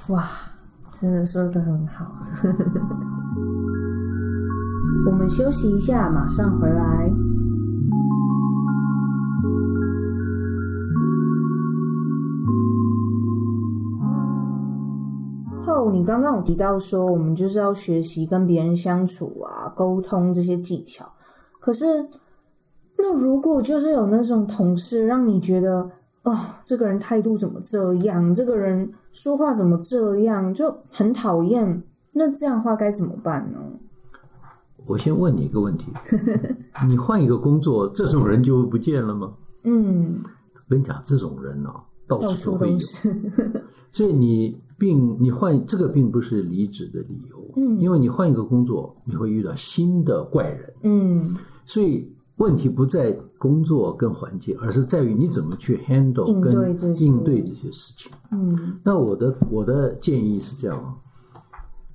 [0.09, 0.23] 哇，
[0.93, 2.13] 真的说的很好。
[5.07, 7.09] 我们休息一下，马上回来。
[15.81, 21.11] 后，你刚刚有提到说，我们就是要学习跟别人相处啊、沟通这些技巧。
[21.59, 22.07] 可是，
[22.97, 25.89] 那如果就是有那种同事，让你觉得
[26.23, 28.33] 哦，这个人态度怎么这样？
[28.33, 30.53] 这个人说话怎么这样？
[30.53, 31.83] 就很讨厌。
[32.13, 33.59] 那这样的话该怎么办呢？
[34.85, 35.93] 我先问你一个问题：
[36.87, 39.31] 你换一个工作，这种人就会不见了吗？
[39.63, 40.15] 嗯，
[40.55, 41.81] 我跟你讲，这种人哦，
[42.17, 42.77] 到到处处都会有。
[43.91, 58.11] 所以你并你换这个并不是离职的理由，嗯因为你换一个工作，你会遇到新的怪人，嗯所以问题不在工作跟环境，而是在于你怎么去 handle 跟应对这些事情。
[58.31, 60.95] 嗯那我的我的建议是这样啊，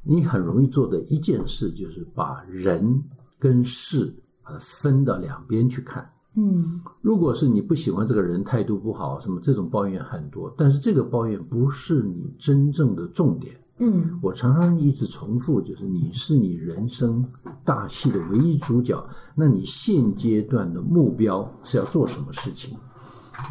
[0.05, 3.03] 你很容易做的一件事就是把人
[3.39, 6.09] 跟事呃分到两边去看。
[6.37, 13.55] 嗯如果是你不喜欢这个人，态度不好，什么这种抱怨很多，但是这个抱怨不是你真正的重点。
[13.79, 17.23] 嗯我常常一直重复，就是你是你人生
[17.65, 19.03] 大戏的唯一主角，
[19.35, 22.79] 那你现阶段的目标是要做什么事情？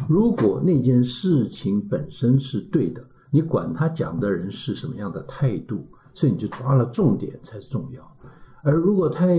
[0.08, 8.16] 如果那件事情本身是对的，你管他讲的人是什么样的态度，所以你就抓了重点才是重要。
[8.64, 9.38] 而如果太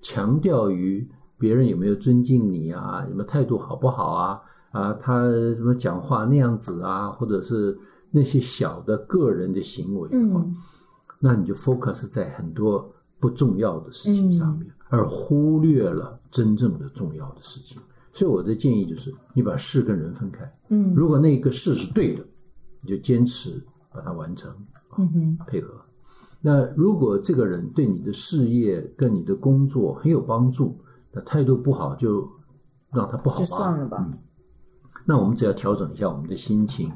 [0.00, 1.08] 强调于
[1.44, 7.76] 别人有没有尊敬你啊，有没有态度好不好啊，啊，他什么讲话那样子啊，或者是
[8.10, 10.54] 那些小的个人的行为的话，嗯
[11.20, 17.78] 那你就 focus 在很多不重要的事情上面，而忽略了真正的重要的事情。
[18.10, 20.50] 所以我的建议就是，你把事跟人分开。
[20.70, 22.24] 嗯，如果那个事是对的，
[22.80, 24.50] 你就坚持把它完成，
[24.96, 25.68] 嗯哼，配合。
[26.40, 30.72] 那如果这个人对你的事业跟你的工作很有帮助，
[31.14, 32.28] 那态度不好就
[32.92, 33.46] 让他不好就吧。
[33.56, 34.08] 算了吧。
[35.06, 36.90] 那我们只要调整一下我们的心情，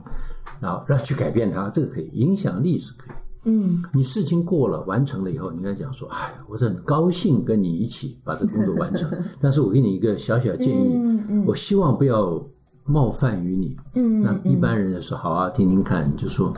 [0.60, 3.16] 然后让去改变他，这个可以，影响力是可以。
[3.44, 9.08] 嗯你事情过了，完成了以后，你跟他讲说：“哎，我是很高兴跟你一起把这个工作完成，
[9.40, 12.42] 但是我给你一个小小建议，嗯嗯我希望不要
[12.84, 16.52] 冒犯于你。”嗯那一般人也说：“好啊，听听看。”就说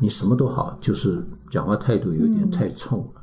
[0.00, 3.22] 你什么都好，就是讲话态度有点太冲了。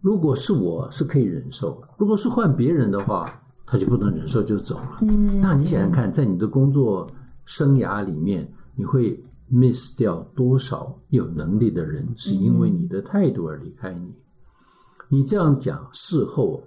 [0.00, 3.30] 如果是我是可以忍受，如果是换别人的话，
[3.66, 4.98] 他就不能忍受就走了。
[5.02, 7.06] 嗯那你想想看，在你的工作
[7.44, 14.12] 生涯里面，你会 miss 掉多少有能力的人，是因为你的态度而离开你？
[15.08, 16.62] 你这样讲，事后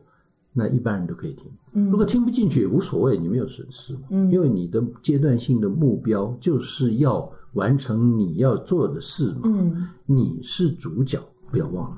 [0.54, 1.52] 那一般人都可以听。
[1.89, 4.02] 如果听不进去也无所谓，你没有损失嘛。
[4.32, 9.41] 因为你的阶段性的目标就是要完成你要做的事嘛。
[9.46, 11.19] 嗯你是主角，
[11.50, 11.98] 不要忘了。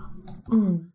[0.51, 0.89] 嗯。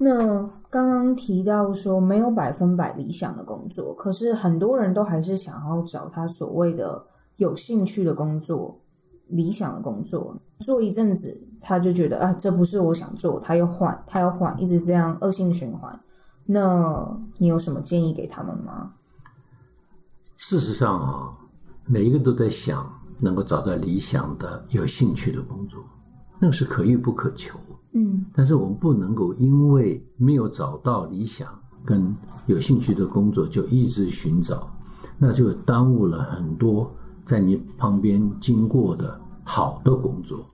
[0.00, 7.04] 那刚刚提到说没有百分百理想的工作，可是很多人都还是想要找他所谓的
[7.36, 8.78] 有兴趣的工作、
[9.26, 15.98] 理想的工作，做一阵子他就觉得啊，这不是我想做，他又换，他又换，一直这样恶性循环。
[16.46, 18.92] 那你有什么建议给他们吗？
[20.36, 21.36] 事实上啊，
[21.84, 22.88] 每一个都在想
[23.20, 25.82] 能够找到理想的、有兴趣的工作，
[26.38, 27.58] 那是可遇不可求。
[27.98, 31.48] 嗯但是我们不能够因为没有找到理想
[31.84, 32.14] 跟
[32.46, 34.70] 有兴趣的工作，就一直寻找，
[35.18, 36.90] 那就耽误了很多
[37.24, 40.46] 在你旁边经过的好的工作。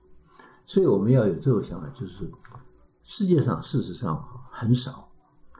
[0.65, 2.27] 所以我们要有这种想法，就是
[3.03, 5.07] 世界上事实上很少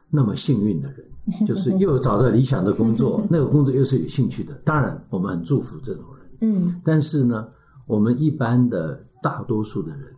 [0.09, 1.05] 那么幸运的人，
[1.45, 4.53] 就是又找到理想的工作， 那个工作又是有兴趣的。
[4.65, 6.25] 当然，我们很祝福这种人。
[6.41, 7.47] 嗯但是呢，
[7.85, 10.14] 我们一般的大多数的人，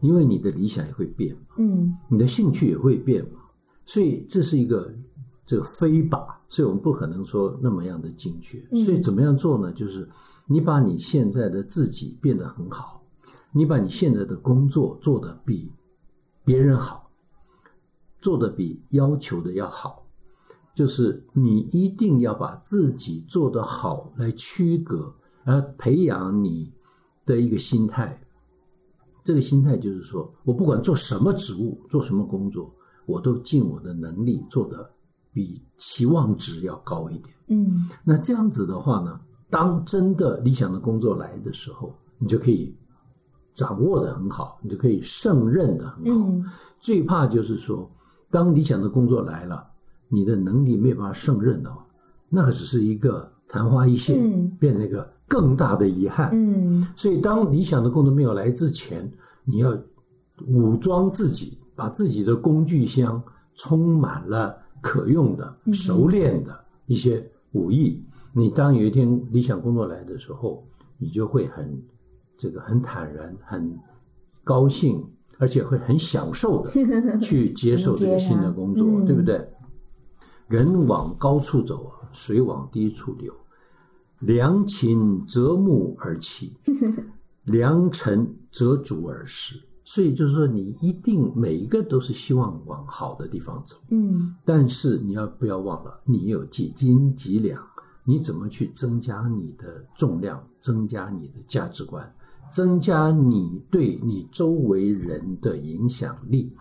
[0.00, 3.40] 因为你的理想也会变嘛，嗯你的兴趣也会变嘛，
[3.84, 4.94] 所以这是一个
[5.44, 8.58] 这个非靶，所以我们不可能说那么样的精确。
[8.84, 9.72] 所以怎么样做呢？
[9.72, 10.08] 就是
[10.46, 13.02] 你把你现在的自己变得很好，
[13.52, 15.70] 你把你现在的工作做得比
[16.44, 17.10] 别人好，
[18.20, 20.06] 做得比要求的要好。
[20.72, 26.72] 就是你一定要把自己做得好来区隔，而培养你
[27.26, 28.18] 的一个心态。
[29.30, 32.68] 这个心态就是说，我不管做什么职务，做什么工作，
[33.06, 34.90] 我都尽我的能力做的
[35.32, 37.32] 比期望值要高一点。
[37.46, 37.70] 嗯
[38.04, 42.74] 那这样子的话呢，当真的理想的工作来的时候，你就可以
[43.54, 46.26] 掌握的很好，你就可以胜任的很好。
[46.28, 46.44] 嗯
[46.80, 47.88] 最怕就是说，
[48.32, 49.64] 当理想的工作来了，
[50.08, 51.86] 你的能力没有办法胜任的话，
[52.28, 56.30] 那可只是一个昙花一现，嗯变成一个更大的遗憾。
[56.32, 59.08] 嗯所以，当理想的工作没有来之前，
[59.44, 59.76] 你要
[60.46, 63.22] 武装自己，把自己的工具箱
[63.54, 68.04] 充满了可用的、熟练的一些武艺。
[68.32, 70.64] 你当有一天理想工作来的时候，
[70.98, 71.82] 你就会很
[72.36, 73.78] 这个很坦然、很
[74.44, 75.04] 高兴，
[75.38, 76.70] 而且会很享受的
[77.20, 79.50] 去接受这个新的工作，对不对？
[80.48, 83.32] 人往高处走啊，水往低处流。
[84.20, 86.52] 良禽择木而栖，
[87.44, 89.60] 良辰择主而食。
[89.82, 97.60] 所以就是说，你一定每一个都是希望往好的地方走，嗯但是你要不要忘了，你有几斤几两，
[98.04, 102.14] 你怎么去增加你的重量，增加你的价值观，
[102.52, 106.52] 增加你对你周围人的影响力，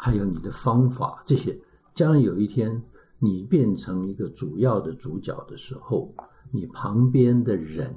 [0.00, 1.58] 还有你的方法，这些
[1.92, 2.80] 将有一天
[3.18, 6.14] 你变成一个主要的主角的时候，
[6.52, 7.92] 你旁边的人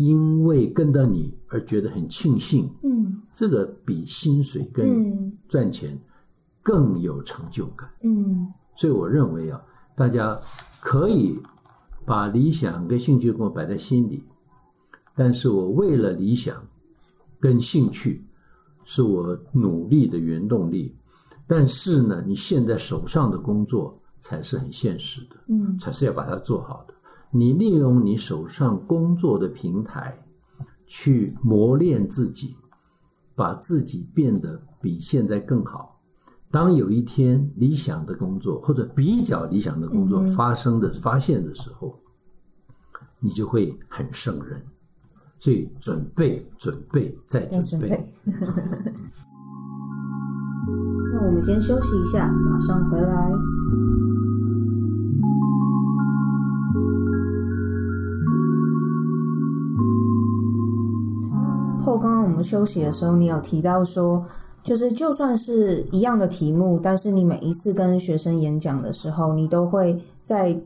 [0.00, 6.00] 因为跟到你而觉得很庆幸，嗯这个比薪水跟嗯赚钱
[6.62, 7.86] 更有成就感。
[8.02, 9.62] 嗯所以我认为啊，
[9.94, 10.34] 大家
[10.80, 11.38] 可以
[12.06, 14.24] 把理想跟兴趣跟我摆在心里，
[15.14, 16.66] 但是我为了理想
[17.38, 18.24] 跟兴趣，
[18.86, 20.96] 是我努力的原动力。
[21.46, 26.94] 但是呢，你现在手上的工作才是很现实的，嗯才是要把它做好的。
[27.32, 30.26] 你利用你手上工作的平台，
[30.86, 32.56] 去磨练自己，
[33.36, 36.00] 把自己变得比现在更好。
[36.50, 41.96] 当有一天理想的工作或者比较理想的工作发生的、发现的时候，
[43.20, 44.60] 你就会很胜任。
[45.38, 47.88] 所以准备、准备再准备。
[47.88, 48.06] 准备。
[51.12, 53.30] 那我们先休息一下，马上回来。
[61.80, 64.24] 后刚刚我们休息的时候，你有提到说，
[64.62, 70.62] 就是就算是一样的题目，但是你每一次跟学生演讲的时候，你都会在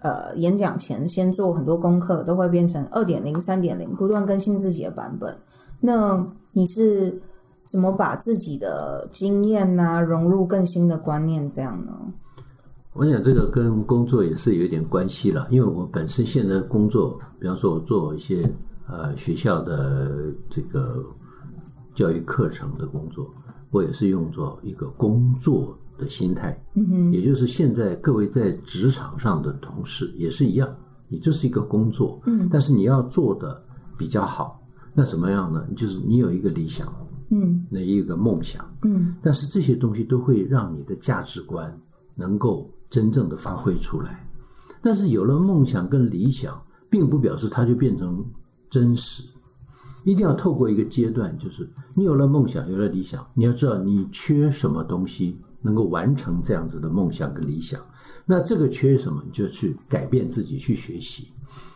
[0.00, 5.36] 呃演讲前先做很多功课，都会变成二点零、三点零，不断更新自己的版本。
[5.80, 7.20] 那你是
[7.64, 11.92] 怎么把自己的经验呐、融入更新的观念这样呢？
[12.94, 18.42] 我想这个跟工作也是有一点关系了，因为我本身现在工作，比方说我做一些
[18.92, 21.02] 呃学校的这个
[21.94, 23.28] 教育课程的工作，
[23.70, 30.68] 我也是用作一个工作的心态，嗯哼，也就是现在各位在职场上的同事也是一样，
[31.08, 33.64] 你这是一个工作，嗯，但是你要做的
[33.96, 34.60] 比较好，
[34.94, 35.66] 那怎么样呢？
[35.74, 36.86] 就是你有一个理想，
[37.30, 41.74] 嗯，那一个梦想，嗯，但是这些东西都会让你的价值观
[42.14, 44.28] 能够真正的发挥出来。
[44.82, 48.24] 但是有了梦想跟理想，并不表示它就变成
[48.72, 49.22] 真实。
[50.04, 57.78] 一定要透过一个阶段，就是你有了梦想，有了理想，你要知道你缺什么东西能够完成这样子的梦想跟理想。
[58.24, 61.28] 那这个缺什么，你就去改变自己，去学习。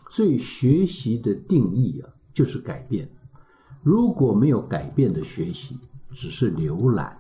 [0.08, 3.08] 所以学习的定义啊，就是改变。
[3.82, 5.78] 如果没有改变的学习，
[6.08, 7.16] 只是浏览，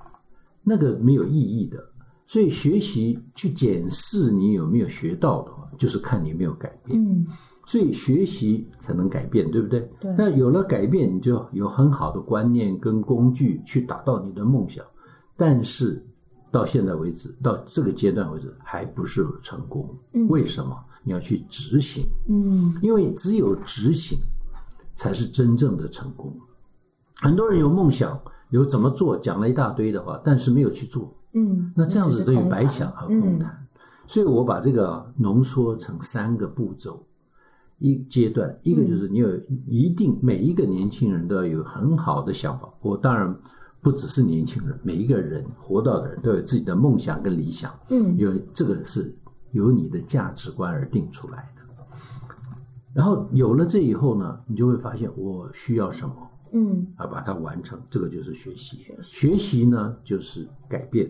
[0.64, 1.92] 那个没有意义的。
[2.26, 6.98] 所以学习去检视你有没有学到的，就是看你有没有改变。
[6.98, 7.26] 嗯
[7.68, 9.80] 所以学习才能改变，对不对？
[10.00, 14.84] 对那有了改变，你就有很好的观念跟工具去达到你的梦想。
[15.36, 16.00] 但是
[16.52, 19.92] 到现在为止，到这个阶段为止，还不是成功。
[20.28, 20.80] 为什么？
[21.02, 24.16] 你要去执行，嗯因为只有执行
[24.94, 26.32] 才是真正的成功。
[27.16, 28.16] 很多人有梦想，
[28.50, 31.12] 有怎么做，讲了一大堆的话，但是没有去做。
[31.34, 33.65] 嗯，那这样子等于白讲和空谈。
[34.06, 37.04] 所以我把这个浓缩成三个步骤，
[37.78, 39.28] 一阶段，一个就是你有
[39.66, 42.72] 一定每一个年轻人都要有很好的想法。
[42.80, 43.36] 我当然
[43.80, 47.72] 不只是年轻人，每一个人活到的人都有自己的梦想跟理想。
[47.90, 49.14] 嗯，有这个是
[49.52, 51.62] 由你的价值观而定出来的。
[52.94, 56.14] 然后有了这以后呢，你就会发现我需要什么。
[56.54, 58.78] 嗯啊，把它完成，这个就是学习。
[58.78, 61.06] 学习学习呢，就是改变；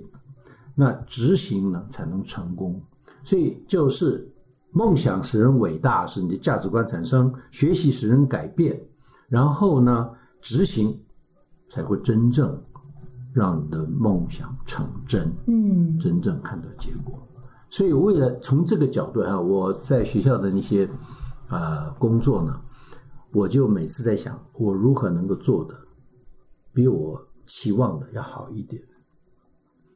[0.79, 2.81] 那执行呢，才能成功。
[3.25, 4.31] 所以就是
[4.71, 8.81] 梦想使人伟大，使你的价值观产生；学习使人改变，
[9.29, 10.11] 然后呢，
[10.43, 10.97] 执行
[11.69, 12.63] 才会真正
[13.33, 17.27] 让你的梦想成真，嗯真正看到结果。
[17.71, 20.87] 所以，为了从这个角度哈，我在学校的那些
[21.49, 22.61] 啊、呃工作呢，
[23.33, 25.75] 我就每次在想，我如何能够做的
[26.73, 28.81] 比我期望的要好一点？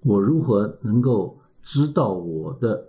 [0.03, 2.89] 我如何能够知道我的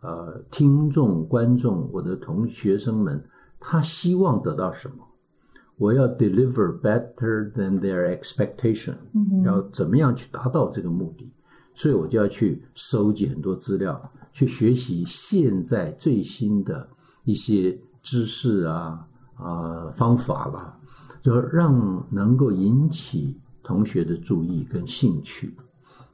[0.00, 3.24] 呃听众、观众、我的同学生们，
[3.60, 4.96] 他希望得到什么？
[5.76, 8.96] 我要 deliver better than their expectation，
[9.44, 11.32] 要怎么样去达到这个目的？
[11.74, 16.88] 所以我就要去收集很多资料，去学习现在最新的
[17.24, 19.06] 一些知识啊
[19.36, 20.76] 啊、方法啦，
[21.22, 25.54] 就让能够引起同学的注意跟兴趣，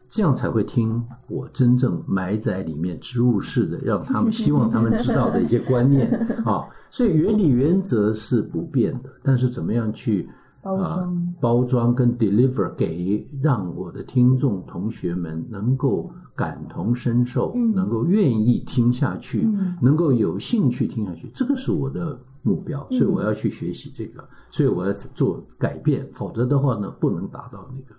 [0.08, 6.08] 这样才会听我真正埋在里面植入式的，让他们希望他们知道的一些观念
[6.46, 6.64] 啊。
[6.90, 10.28] 所以原理原则是不变的，但是怎么样去
[10.62, 19.48] 包装啊、包装跟 deliver 给让我的听众同学们能够感同身受，能够愿意听下去，
[19.82, 27.94] 能够有兴趣听下去，这个是我的目标，所以我要去学习这个，所以我要做改变，否则的话呢，不能达到那个。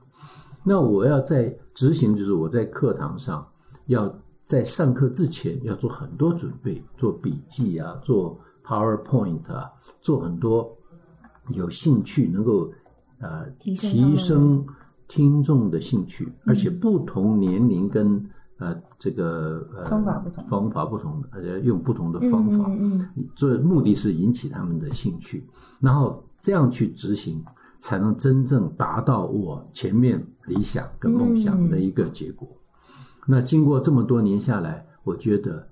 [0.63, 3.45] 那我要在执行，就是我在课堂上
[3.85, 4.11] 要
[4.43, 9.69] 在上课之前要做很多准备，做笔记啊，做 PowerPoint 啊，
[10.01, 10.75] 做很多
[11.49, 12.71] 有兴趣能够
[13.19, 13.75] 呃提
[14.15, 14.65] 升
[15.07, 18.25] 听众的兴趣，而且不同年龄跟
[18.57, 20.47] 呃这个呃方法不同。
[20.47, 25.45] 方法不同的，而且用不同的方法，嗯这目的是引起他们的兴趣，
[25.79, 27.43] 然后这样去执行，
[27.85, 32.47] 才能真正达到我前面理想跟梦想的一个结果。
[33.27, 35.69] 那经过这么多年下来，我觉得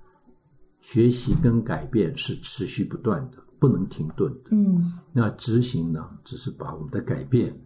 [0.80, 4.50] 学习跟改变是持续不断的，不能停顿的。
[4.52, 7.60] 嗯那执行呢，只是把我们的改变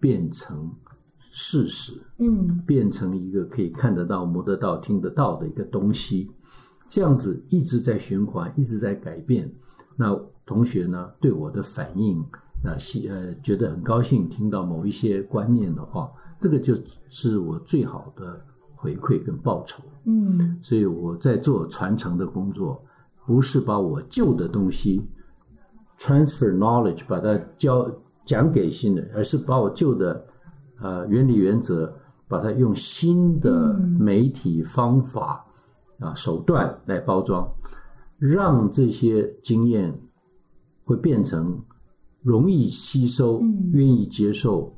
[0.00, 0.68] 变成
[1.30, 6.28] 事实，嗯变成一个可以看得到、摸得到、听得到的一个东西，
[6.88, 9.54] 这样子一直在循环，一直在改变。
[9.94, 10.12] 那
[10.44, 12.24] 同学呢，对我的反应，
[12.66, 16.10] 那喜呃觉得很高兴，听到某一些观念的话，
[16.40, 16.74] 这个就
[17.08, 18.44] 是我最好的
[18.74, 19.84] 回馈跟报酬。
[20.04, 22.80] 嗯所以我在做传承的工作，
[23.24, 25.06] 不是把我旧的东西
[25.96, 27.88] transfer knowledge 把它教
[28.24, 30.26] 讲给新人，而是把我旧的
[30.80, 31.96] 呃原理原则，
[32.26, 35.46] 把它用新的媒体方法
[36.00, 37.48] 啊手段来包装，
[38.18, 39.96] 让这些经验
[40.84, 41.62] 会变成
[42.26, 43.40] 容易吸收、
[43.72, 44.74] 愿意接受，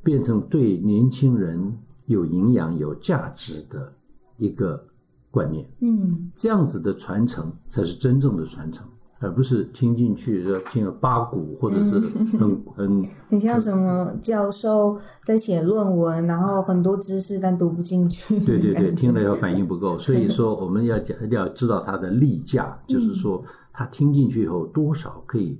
[0.00, 1.76] 变成对年轻人
[2.06, 3.92] 有营养、有价值的
[4.36, 4.86] 一个
[5.28, 5.68] 观念。
[5.80, 8.86] 嗯这样子的传承才是真正的传承，
[9.18, 11.98] 而不是听进去就听了八股或者是
[12.38, 18.38] 很 很很像什么教授在写论文，然后很多知识但读不进去。
[18.44, 25.58] 对对对，听了以后反应不够， 所以说我们要讲要知道它的例价，就是说他听进去以后多少可以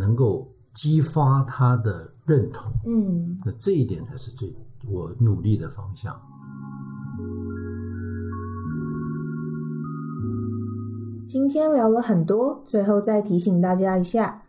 [0.00, 4.50] 能够激发他的认同，嗯那这一点才是最
[4.90, 6.18] 我努力的方向。
[11.26, 14.42] 今天聊了很多，最后再提醒大家一下，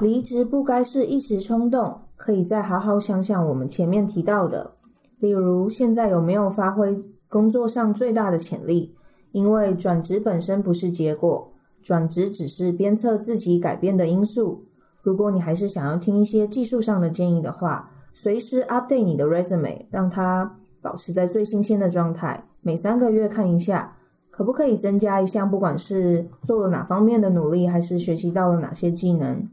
[0.00, 4.72] 离职不该是一时冲动，可以再好好想想我们前面提到的，
[5.18, 8.94] 例如现在有没有发挥工作上最大的潜力？
[9.32, 14.65] 因为转职本身不是结果，转职只是鞭策自己改变的因素。
[15.06, 23.96] 如果你还是想要听一些技术上的建议的话，随时 update 你的 resume，让它保持在最新鲜的状态，每三个月看一下。
[24.32, 29.48] 可不可以增加一项，不管是做了哪方面的努力，还是学习到了哪些技能？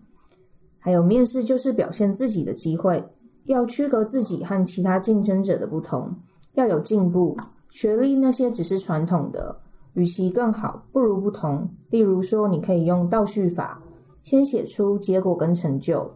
[0.80, 3.08] 还有面试就是表现自己的机会，
[3.44, 6.16] 要区隔自己和其他竞争者的不同，
[6.56, 7.38] 要有进步。
[7.70, 9.58] 学历那些只是传统的，
[9.94, 11.70] 与其更好，不如不同。
[11.92, 13.84] 例如说，你可以用倒叙法，
[14.24, 16.14] 先写出结果跟成就，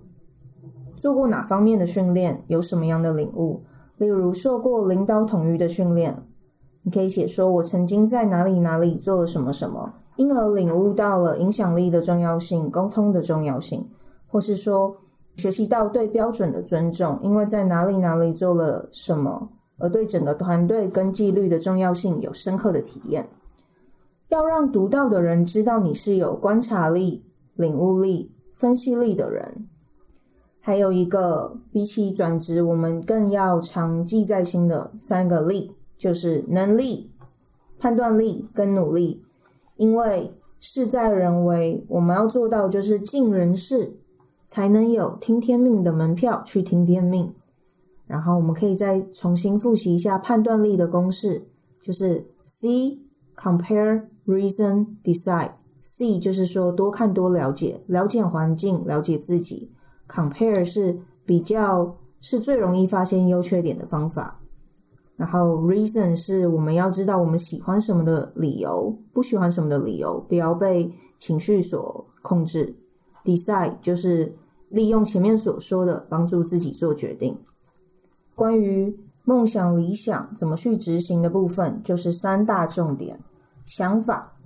[0.95, 3.63] 做过哪方面的训练，有什么样的领悟。
[3.97, 6.23] 例如受过领导统御的训练，
[6.83, 13.89] 你可以写说，我曾经在哪里哪里做了什么什么，因而领悟到了影响力的重要性、沟通的重要性，
[14.27, 14.95] 或是说
[15.35, 19.49] 学习到对标准的尊重，因为在哪里哪里做了什么，
[19.79, 23.27] 而对整个团队跟纪律的重要性有深刻的体验。
[24.29, 27.23] 要让读到的人知道你是有观察力、
[27.57, 29.67] 领悟力、分析力的人。
[30.61, 35.73] 还有一个，比起转职，我们更要常记在心的三个力。
[35.97, 37.09] 就是能力、
[37.79, 39.23] 判断力跟努力，
[39.77, 40.29] 因为
[40.59, 43.97] 事在人为，我们要做到就是尽人事，
[44.45, 47.33] 才能有听天命的门票去听天命。
[48.05, 51.47] 然后我们可以再重新复习一下判断力的公式，
[51.81, 52.99] 就是 C
[53.35, 55.53] compare reason decide。
[55.89, 59.71] C 就是说多看多了解，了解环境，了解自己。
[60.05, 64.41] Compare 是比较，是最容易发现优缺点的方法。
[65.15, 72.75] 然后 reason 是我们要知道我们喜欢什么的理由，不喜欢什么的理由，不要被情绪所控制。
[73.23, 74.35] decide 就是
[74.69, 77.39] 利用前面所说的，帮助自己做决定。
[78.35, 83.19] 关于梦想理想怎么去执行的部分，就是三大重点：
[83.65, 84.36] 想法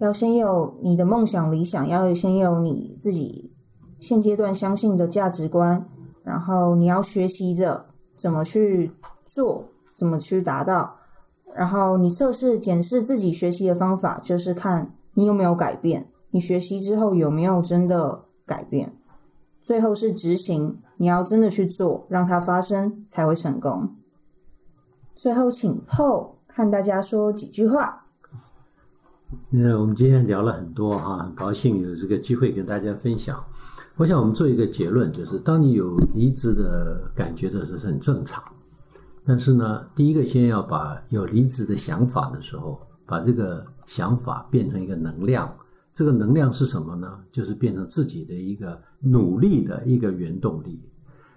[0.00, 3.52] 要先有你的梦想理想，要先有你自己
[3.98, 5.88] 现阶段相信的价值观，
[6.24, 8.90] 然后你要学习的怎么去
[9.24, 9.66] 做。
[9.96, 10.96] 怎么去达到？
[11.54, 18.96] 然后你测试、检视自己学习的方法，就是看你有没有改变，你学习之后有没有真的改变。
[19.60, 23.90] 最后是执行，你要真的去做，让它发生才会成功。
[25.14, 27.99] 最后，请 Paul 和大家说几句话。
[29.50, 33.42] 那我们今天聊了很多哈，很高兴有这个机会跟大家分享。
[33.96, 38.42] 我想我们做一个结论，就是当你有离职的感觉的时候是很正常。
[39.24, 45.52] 但是呢，第一个先要把有离职的想法的时候，把这个想法变成一个能量。
[45.92, 47.18] 这个能量是什么呢？
[47.30, 50.80] 就是变成自己的一个努力的一个原动力。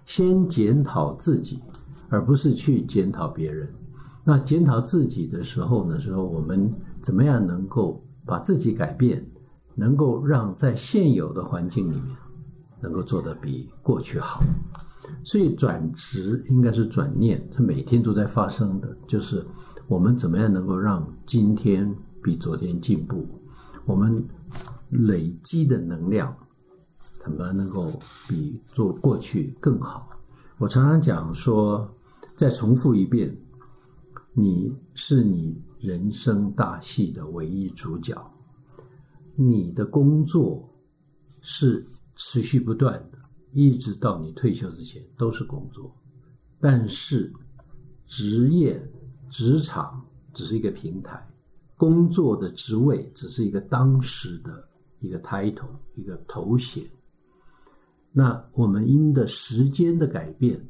[0.04, 1.60] 先检讨自己，
[2.08, 3.68] 而不是去检讨别人。
[4.24, 6.72] 那检讨自己的时候呢，时候我们
[7.04, 9.30] 怎么样能够把自己改变，
[9.74, 12.16] 能够让在现有的环境里面
[12.80, 14.40] 能够做得比过去好。
[15.22, 19.44] 所以转职应该是转念，它每天都在发生的，就是
[19.86, 23.26] 我们怎么样能够让今天比昨天进步，
[23.84, 24.26] 我们
[24.88, 26.34] 累积的能量
[26.96, 27.86] 怎么能够
[28.30, 30.08] 比做过去更好。
[30.56, 31.94] 我常常讲说，
[32.34, 33.36] 再重复一遍，
[34.32, 38.32] 你是你人生大戏的唯一主角，
[39.34, 40.72] 你的工作
[41.28, 41.84] 是
[42.14, 43.18] 持续不断的。
[43.52, 45.94] 一直到你退休之前都是工作，
[46.58, 47.32] 但是
[48.04, 48.90] 职业
[49.28, 51.24] 职场只是一个平台，
[51.76, 54.68] 工作的职位只是一个当时的
[54.98, 56.84] 一个 title 一个头衔。
[58.10, 60.68] 那我们因的时间的改变，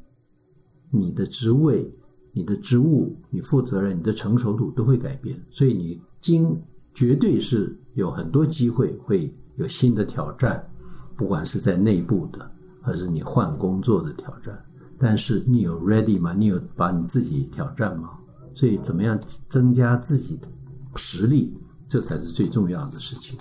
[0.91, 1.91] 你的职位、
[2.35, 6.61] 你的职务、你负责任、你的成熟度都会改变，所以你经
[6.93, 10.69] 绝对是有很多机会会有新的挑战，
[11.15, 14.63] 不管是在内部的，还是你换工作的挑战。
[14.99, 16.33] 但是你有 ready 吗？
[16.33, 18.19] 你有把你自己挑战吗？
[18.53, 19.17] 所以怎么样
[19.49, 20.47] 增加自己的
[20.95, 21.57] 实力，
[21.87, 23.39] 这才是最重要的事情。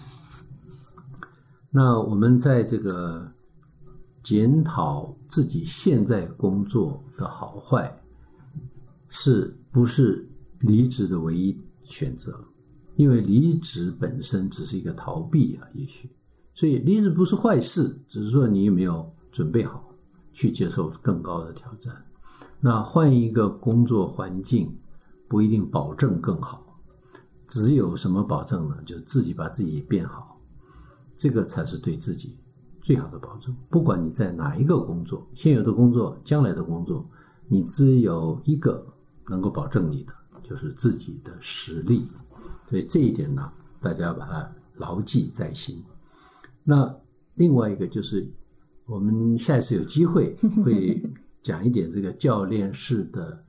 [1.70, 3.30] 那我们在这个。
[4.24, 8.02] 检讨自己现在工作的好坏，
[9.16, 12.36] 是不是离职的唯一选择？
[12.96, 16.10] 因为离职本身只是一个逃避啊，也许，
[16.52, 19.88] 所以离职不是坏事，只是说你有没有准备好
[20.32, 21.94] 去接受更高的挑战。
[22.60, 24.76] 那换一个工作环境
[25.28, 26.76] 不一定保证更好，
[27.46, 28.82] 只有什么保证呢？
[28.84, 30.40] 就自己把自己变好，
[31.14, 32.36] 这个才是对自己。
[32.82, 37.08] 最好的保证，不管你在哪一个工作，现有的工作、将来的工作，
[37.48, 38.93] 你只有一个
[39.28, 40.12] 能够保证你的，
[40.42, 42.04] 就是自己的实力。
[42.66, 43.42] 所以这一点呢，
[43.80, 45.84] 大家把它牢记在心。
[46.62, 46.94] 那
[47.34, 48.30] 另外一个就是，
[48.86, 51.02] 我们下一次有机会会
[51.42, 53.40] 讲一点这个教练式的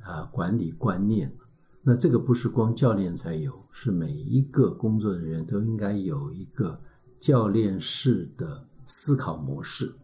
[0.00, 1.34] 啊管理观念。
[1.82, 6.80] 那这个不是光教练才有，是每一个工作人员都应该有一个
[7.18, 8.66] 教练式的。
[8.86, 9.94] 思考模式，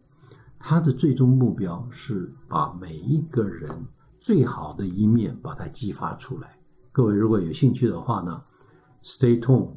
[0.59, 3.69] 他的最终目标是把每一个人
[4.21, 6.59] 最好的一面把它激发出来。
[6.93, 8.43] 各位如果有兴趣的话呢
[9.03, 9.71] ，Stay tuned，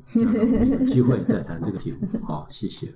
[0.80, 2.08] 有机会再谈这个题目。
[2.28, 2.94] 好， 谢谢。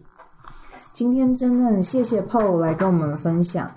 [0.93, 3.71] 今天真的很谢谢 Paul 来跟我们分享。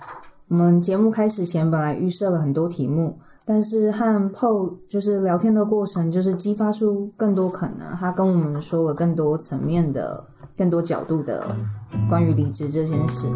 [0.49, 3.17] 我们节目开始前本来预设了很多题目。
[3.43, 7.95] 但是和 Paul 就是聊天的过程，就是激发出更多可能。
[7.95, 10.23] 他跟我们说了更多层面的、
[10.55, 11.47] 更多角度的
[12.07, 13.27] 关于离职这件事。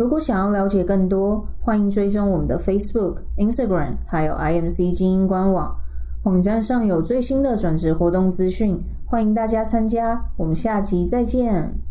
[0.00, 5.76] 如果想要了解更多，欢迎追踪我们的 Facebook、Instagram，还有 IMC 精英官网。
[6.24, 10.24] 网站上有最新的转职活动资讯，欢迎大家参加。
[10.38, 11.89] 我们下集再见。